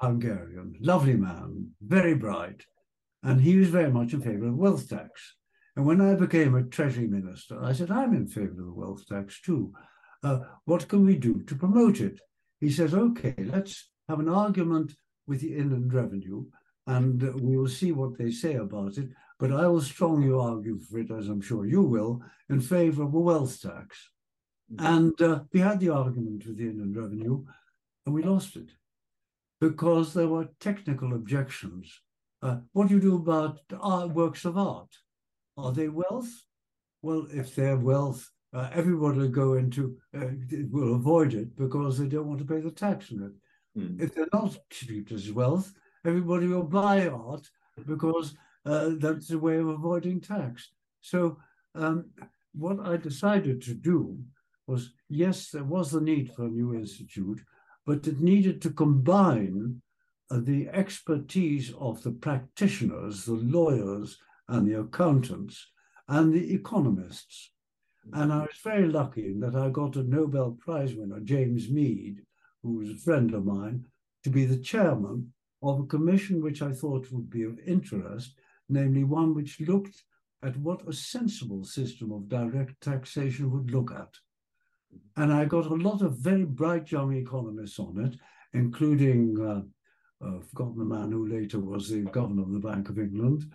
Hungarian, 0.00 0.74
lovely 0.80 1.14
man, 1.14 1.70
very 1.80 2.14
bright, 2.14 2.64
and 3.22 3.40
he 3.40 3.56
was 3.56 3.68
very 3.68 3.90
much 3.90 4.12
in 4.12 4.20
favor 4.20 4.46
of 4.46 4.56
wealth 4.56 4.88
tax. 4.88 5.34
And 5.76 5.84
when 5.84 6.00
I 6.00 6.14
became 6.14 6.54
a 6.54 6.62
treasury 6.62 7.06
minister, 7.06 7.62
I 7.62 7.72
said, 7.72 7.90
I'm 7.90 8.14
in 8.14 8.26
favor 8.26 8.60
of 8.60 8.66
the 8.66 8.72
wealth 8.72 9.06
tax 9.06 9.40
too. 9.40 9.72
Uh, 10.22 10.40
what 10.64 10.88
can 10.88 11.04
we 11.04 11.16
do 11.16 11.42
to 11.42 11.54
promote 11.54 12.00
it? 12.00 12.18
He 12.60 12.70
says, 12.70 12.94
okay, 12.94 13.34
let's 13.38 13.90
have 14.08 14.18
an 14.18 14.28
argument 14.28 14.94
with 15.26 15.40
the 15.42 15.54
Inland 15.54 15.92
Revenue 15.92 16.46
and 16.86 17.22
we 17.40 17.56
will 17.56 17.68
see 17.68 17.92
what 17.92 18.16
they 18.16 18.30
say 18.30 18.54
about 18.54 18.96
it. 18.96 19.10
But 19.38 19.52
I 19.52 19.66
will 19.66 19.82
strongly 19.82 20.32
argue 20.32 20.78
for 20.78 20.98
it, 20.98 21.10
as 21.10 21.28
I'm 21.28 21.42
sure 21.42 21.66
you 21.66 21.82
will, 21.82 22.22
in 22.48 22.60
favor 22.60 23.02
of 23.02 23.14
a 23.14 23.20
wealth 23.20 23.60
tax. 23.60 24.10
Mm-hmm. 24.72 24.86
And 24.86 25.22
uh, 25.22 25.40
we 25.52 25.60
had 25.60 25.80
the 25.80 25.90
argument 25.90 26.46
with 26.46 26.56
the 26.56 26.68
Inland 26.68 26.96
Revenue 26.96 27.44
and 28.04 28.14
we 28.14 28.22
lost 28.22 28.56
it 28.56 28.70
because 29.60 30.14
there 30.14 30.28
were 30.28 30.48
technical 30.60 31.12
objections. 31.14 32.00
Uh, 32.42 32.58
what 32.72 32.88
do 32.88 32.94
you 32.94 33.00
do 33.00 33.16
about 33.16 33.60
art, 33.80 34.10
works 34.10 34.44
of 34.44 34.56
art? 34.56 34.94
Are 35.56 35.72
they 35.72 35.88
wealth? 35.88 36.30
Well, 37.02 37.26
if 37.32 37.54
they're 37.54 37.76
wealth, 37.76 38.30
uh, 38.54 38.70
everybody 38.72 39.18
will 39.18 39.28
go 39.28 39.54
into, 39.54 39.96
uh, 40.16 40.26
will 40.70 40.94
avoid 40.94 41.34
it 41.34 41.56
because 41.56 41.98
they 41.98 42.06
don't 42.06 42.26
want 42.26 42.38
to 42.38 42.44
pay 42.44 42.60
the 42.60 42.70
tax 42.70 43.12
on 43.12 43.22
it. 43.22 43.80
Mm. 43.80 44.00
If 44.00 44.14
they're 44.14 44.26
not 44.32 44.56
treated 44.70 45.12
as 45.12 45.32
wealth, 45.32 45.72
everybody 46.04 46.46
will 46.46 46.62
buy 46.62 47.08
art 47.08 47.48
because 47.86 48.34
uh, 48.66 48.90
that's 48.98 49.30
a 49.30 49.38
way 49.38 49.56
of 49.56 49.68
avoiding 49.68 50.20
tax. 50.20 50.70
So 51.00 51.38
um, 51.74 52.10
what 52.52 52.80
I 52.80 52.96
decided 52.96 53.62
to 53.62 53.74
do 53.74 54.18
was, 54.66 54.92
yes, 55.08 55.50
there 55.50 55.64
was 55.64 55.90
the 55.90 56.00
need 56.00 56.32
for 56.32 56.46
a 56.46 56.50
new 56.50 56.74
institute, 56.74 57.40
but 57.86 58.06
it 58.06 58.20
needed 58.20 58.60
to 58.62 58.70
combine 58.70 59.80
uh, 60.30 60.40
the 60.42 60.68
expertise 60.70 61.72
of 61.78 62.02
the 62.02 62.10
practitioners, 62.10 63.24
the 63.24 63.34
lawyers, 63.34 64.18
and 64.48 64.66
the 64.66 64.80
accountants, 64.80 65.70
and 66.08 66.32
the 66.32 66.52
economists. 66.52 67.52
And 68.12 68.32
I 68.32 68.40
was 68.40 68.58
very 68.62 68.88
lucky 68.88 69.26
in 69.26 69.40
that 69.40 69.54
I 69.56 69.68
got 69.68 69.96
a 69.96 70.02
Nobel 70.02 70.56
Prize 70.58 70.94
winner, 70.94 71.20
James 71.20 71.70
Meade, 71.70 72.22
who 72.62 72.74
was 72.78 72.90
a 72.90 72.96
friend 72.96 73.32
of 73.34 73.44
mine, 73.44 73.84
to 74.24 74.30
be 74.30 74.44
the 74.44 74.58
chairman 74.58 75.32
of 75.62 75.80
a 75.80 75.86
commission 75.86 76.42
which 76.42 76.62
I 76.62 76.72
thought 76.72 77.10
would 77.12 77.30
be 77.30 77.44
of 77.44 77.58
interest, 77.66 78.34
namely 78.68 79.04
one 79.04 79.34
which 79.34 79.60
looked 79.60 80.02
at 80.42 80.56
what 80.58 80.86
a 80.88 80.92
sensible 80.92 81.64
system 81.64 82.12
of 82.12 82.28
direct 82.28 82.80
taxation 82.80 83.50
would 83.50 83.70
look 83.70 83.92
at. 83.92 84.08
And 85.16 85.32
I 85.32 85.44
got 85.44 85.66
a 85.66 85.74
lot 85.74 86.02
of 86.02 86.18
very 86.18 86.44
bright 86.44 86.90
young 86.90 87.14
economists 87.14 87.78
on 87.78 87.98
it, 88.04 88.16
including, 88.52 89.36
uh, 89.40 90.26
I've 90.26 90.48
forgotten 90.48 90.78
the 90.78 90.84
man 90.84 91.12
who 91.12 91.26
later 91.26 91.58
was 91.58 91.88
the 91.88 92.02
governor 92.02 92.42
of 92.42 92.52
the 92.52 92.60
Bank 92.60 92.88
of 92.88 92.98
England, 92.98 93.50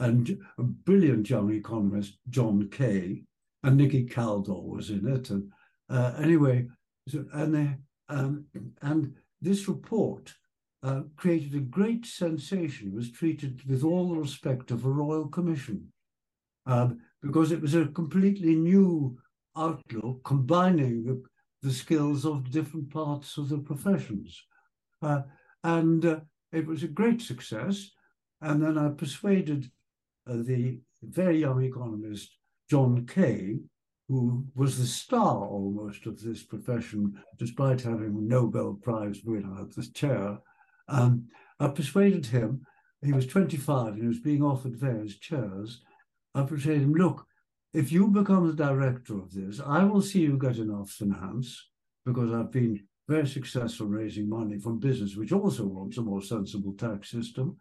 and 0.00 0.38
a 0.58 0.62
brilliant 0.62 1.30
young 1.30 1.52
economist, 1.52 2.18
John 2.28 2.68
Kay, 2.70 3.22
and 3.62 3.76
Nicky 3.76 4.06
Kaldor 4.06 4.62
was 4.62 4.90
in 4.90 5.06
it. 5.08 5.30
And 5.30 5.50
uh, 5.88 6.14
anyway, 6.18 6.68
so, 7.08 7.24
and 7.32 7.54
they, 7.54 7.76
um, 8.08 8.44
and 8.82 9.14
this 9.40 9.68
report 9.68 10.34
uh, 10.84 11.02
created 11.16 11.54
a 11.54 11.60
great 11.60 12.04
sensation. 12.04 12.94
Was 12.94 13.10
treated 13.10 13.62
with 13.68 13.82
all 13.82 14.10
the 14.10 14.20
respect 14.20 14.70
of 14.70 14.84
a 14.84 14.90
royal 14.90 15.28
commission 15.28 15.88
um, 16.66 17.00
because 17.22 17.52
it 17.52 17.60
was 17.60 17.74
a 17.74 17.86
completely 17.86 18.54
new 18.54 19.16
outlook 19.56 20.22
combining 20.24 21.04
the, 21.04 21.22
the 21.62 21.72
skills 21.72 22.24
of 22.24 22.50
different 22.50 22.90
parts 22.90 23.38
of 23.38 23.48
the 23.48 23.58
professions. 23.58 24.44
Uh, 25.00 25.22
and 25.62 26.04
uh, 26.04 26.20
it 26.52 26.66
was 26.66 26.82
a 26.82 26.88
great 26.88 27.22
success. 27.22 27.90
And 28.40 28.62
then 28.62 28.76
I 28.76 28.88
persuaded 28.90 29.70
uh, 30.28 30.36
the 30.36 30.80
very 31.02 31.40
young 31.40 31.62
economist, 31.62 32.36
John 32.68 33.06
Kay, 33.06 33.56
who 34.08 34.44
was 34.54 34.78
the 34.78 34.86
star 34.86 35.46
almost 35.46 36.04
of 36.06 36.20
this 36.20 36.42
profession, 36.42 37.18
despite 37.38 37.80
having 37.80 38.16
a 38.16 38.20
Nobel 38.20 38.74
Prize 38.82 39.22
winner 39.24 39.62
at 39.62 39.74
the 39.74 39.86
chair, 39.94 40.38
um, 40.88 41.28
I 41.60 41.68
persuaded 41.68 42.26
him, 42.26 42.66
he 43.02 43.12
was 43.12 43.26
25 43.26 43.94
and 43.94 44.02
he 44.02 44.08
was 44.08 44.20
being 44.20 44.42
offered 44.42 44.76
various 44.76 45.18
chairs. 45.18 45.82
I 46.34 46.42
persuaded 46.42 46.82
him, 46.82 46.94
look, 46.94 47.26
if 47.72 47.92
you 47.92 48.08
become 48.08 48.46
the 48.46 48.54
director 48.54 49.18
of 49.18 49.32
this, 49.32 49.60
I 49.64 49.84
will 49.84 50.00
see 50.00 50.20
you 50.20 50.38
get 50.38 50.56
an 50.56 50.70
enough 50.70 50.90
finance 50.90 51.68
because 52.06 52.32
I've 52.32 52.52
been 52.52 52.84
very 53.08 53.26
successful 53.26 53.86
raising 53.86 54.28
money 54.28 54.58
from 54.58 54.78
business, 54.78 55.16
which 55.16 55.32
also 55.32 55.66
wants 55.66 55.98
a 55.98 56.02
more 56.02 56.22
sensible 56.22 56.72
tax 56.72 57.10
system. 57.10 57.56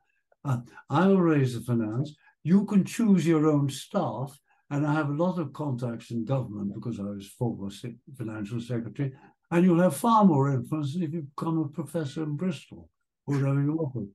Uh, 0.46 0.60
I 0.90 1.08
will 1.08 1.22
raise 1.22 1.54
the 1.54 1.62
finance. 1.62 2.16
You 2.44 2.66
can 2.66 2.86
choose 2.86 3.26
your 3.26 3.48
own 3.48 3.70
staff. 3.70 4.38
And 4.70 4.88
I 4.88 4.94
have 4.94 5.10
a 5.10 5.14
lot 5.14 5.38
of 5.38 5.54
contacts 5.54 6.10
in 6.10 6.26
government 6.26 6.74
because 6.74 7.00
I 7.00 7.04
was 7.04 7.28
former 7.28 7.70
financial 8.18 8.60
secretary. 8.60 9.14
And 9.52 9.64
you'll 9.64 9.82
have 9.82 9.96
far 9.96 10.26
more 10.26 10.52
influence 10.52 10.96
if 10.96 11.14
you 11.14 11.28
become 11.36 11.60
a 11.60 11.68
professor 11.68 12.24
in 12.24 12.36
Bristol 12.36 12.90
whatever 13.26 13.62
you 13.62 13.78
offered. 13.78 14.08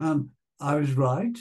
And 0.00 0.28
I 0.60 0.76
was 0.76 0.92
right. 0.92 1.38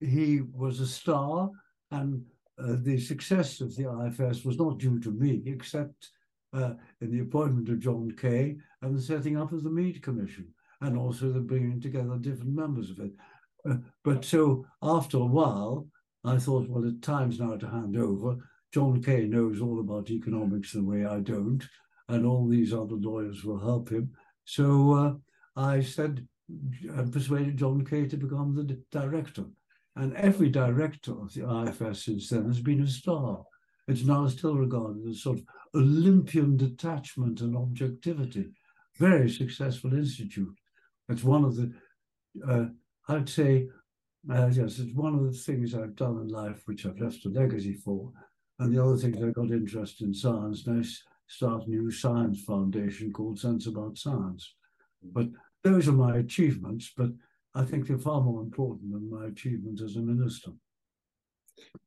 He 0.00 0.40
was 0.52 0.80
a 0.80 0.86
star, 0.86 1.50
and 1.90 2.24
uh, 2.58 2.76
the 2.82 2.98
success 2.98 3.60
of 3.60 3.74
the 3.76 3.90
IFS 4.06 4.44
was 4.44 4.58
not 4.58 4.78
due 4.78 4.98
to 5.00 5.10
me, 5.10 5.42
except 5.46 6.10
uh, 6.52 6.74
in 7.00 7.10
the 7.10 7.20
appointment 7.20 7.68
of 7.68 7.80
John 7.80 8.10
Kay 8.10 8.56
and 8.82 8.96
the 8.96 9.02
setting 9.02 9.36
up 9.36 9.52
of 9.52 9.62
the 9.62 9.70
Meade 9.70 10.02
Commission, 10.02 10.48
and 10.80 10.96
also 10.96 11.30
the 11.30 11.40
bringing 11.40 11.80
together 11.80 12.16
different 12.18 12.54
members 12.54 12.90
of 12.90 13.00
it. 13.00 13.12
Uh, 13.68 13.76
but 14.04 14.24
so 14.24 14.66
after 14.82 15.18
a 15.18 15.24
while, 15.24 15.86
I 16.24 16.38
thought, 16.38 16.68
well, 16.68 16.84
it's 16.84 17.06
time's 17.06 17.40
now 17.40 17.56
to 17.56 17.68
hand 17.68 17.96
over. 17.96 18.36
John 18.72 19.02
Kay 19.02 19.26
knows 19.26 19.60
all 19.60 19.80
about 19.80 20.10
economics 20.10 20.72
the 20.72 20.84
way 20.84 21.06
I 21.06 21.20
don't, 21.20 21.64
and 22.08 22.26
all 22.26 22.48
these 22.48 22.72
other 22.72 22.96
lawyers 22.96 23.44
will 23.44 23.58
help 23.58 23.90
him. 23.90 24.12
So 24.44 24.92
uh, 24.92 25.60
I 25.60 25.80
said, 25.80 26.26
persuaded 27.12 27.56
John 27.56 27.84
Kay 27.84 28.06
to 28.06 28.16
become 28.16 28.54
the 28.54 28.80
director. 28.90 29.44
And 29.96 30.14
every 30.14 30.50
director 30.50 31.12
of 31.12 31.32
the 31.32 31.48
IFS 31.66 32.04
since 32.04 32.28
then 32.28 32.46
has 32.46 32.60
been 32.60 32.82
a 32.82 32.86
star. 32.86 33.42
It's 33.88 34.04
now 34.04 34.26
still 34.28 34.56
regarded 34.56 35.06
as 35.08 35.22
sort 35.22 35.38
of 35.38 35.44
Olympian 35.74 36.56
detachment 36.56 37.40
and 37.40 37.56
objectivity. 37.56 38.50
Very 38.98 39.30
successful 39.30 39.94
institute. 39.94 40.54
It's 41.08 41.24
one 41.24 41.44
of 41.44 41.56
the, 41.56 41.72
uh, 42.46 42.66
I'd 43.08 43.28
say, 43.28 43.68
uh, 44.30 44.48
yes, 44.52 44.78
it's 44.78 44.94
one 44.94 45.14
of 45.14 45.24
the 45.24 45.38
things 45.38 45.74
I've 45.74 45.94
done 45.94 46.18
in 46.18 46.28
life 46.28 46.62
which 46.66 46.84
I've 46.84 47.00
left 47.00 47.24
a 47.26 47.28
legacy 47.28 47.74
for. 47.74 48.12
And 48.58 48.74
the 48.74 48.82
other 48.82 48.96
thing 48.96 49.22
I 49.22 49.30
got 49.30 49.50
interested 49.50 50.06
in 50.06 50.14
science. 50.14 50.66
Now 50.66 50.80
I 50.80 50.84
start 51.28 51.66
a 51.66 51.70
new 51.70 51.90
science 51.90 52.42
foundation 52.42 53.12
called 53.12 53.38
Sense 53.38 53.66
About 53.66 53.98
Science. 53.98 54.54
But 55.02 55.28
those 55.66 55.88
are 55.88 55.92
my 55.92 56.18
achievements, 56.18 56.92
but 56.96 57.10
I 57.54 57.64
think 57.64 57.86
they're 57.86 57.98
far 57.98 58.20
more 58.20 58.40
important 58.40 58.92
than 58.92 59.10
my 59.10 59.26
achievements 59.26 59.82
as 59.82 59.96
a 59.96 60.00
minister. 60.00 60.52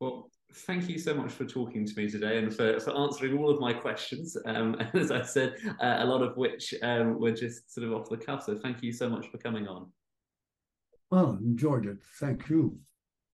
Well, 0.02 0.30
thank 0.54 0.90
you 0.90 0.98
so 0.98 1.14
much 1.14 1.32
for 1.32 1.46
talking 1.46 1.86
to 1.86 1.94
me 1.96 2.10
today 2.10 2.40
and 2.40 2.54
for, 2.54 2.80
for 2.82 2.94
answering 2.98 3.38
all 3.38 3.50
of 3.50 3.62
my 3.62 3.72
questions. 3.72 4.36
Um, 4.46 4.76
as 4.94 5.12
I 5.12 5.22
said, 5.22 5.56
uh, 5.82 5.98
a 6.00 6.06
lot 6.06 6.22
of 6.22 6.36
which 6.36 6.74
um, 6.84 7.20
were 7.20 7.32
just 7.32 7.74
sort 7.74 7.88
of 7.88 7.94
off 7.94 8.10
the 8.10 8.18
cuff. 8.18 8.44
So 8.44 8.58
thank 8.58 8.84
you 8.84 8.92
so 8.92 9.08
much 9.08 9.28
for 9.28 9.38
coming 9.38 9.68
on. 9.68 9.90
Well, 11.10 11.38
enjoyed 11.42 11.86
it. 11.86 11.98
Thank 12.20 12.50
you. 12.50 12.80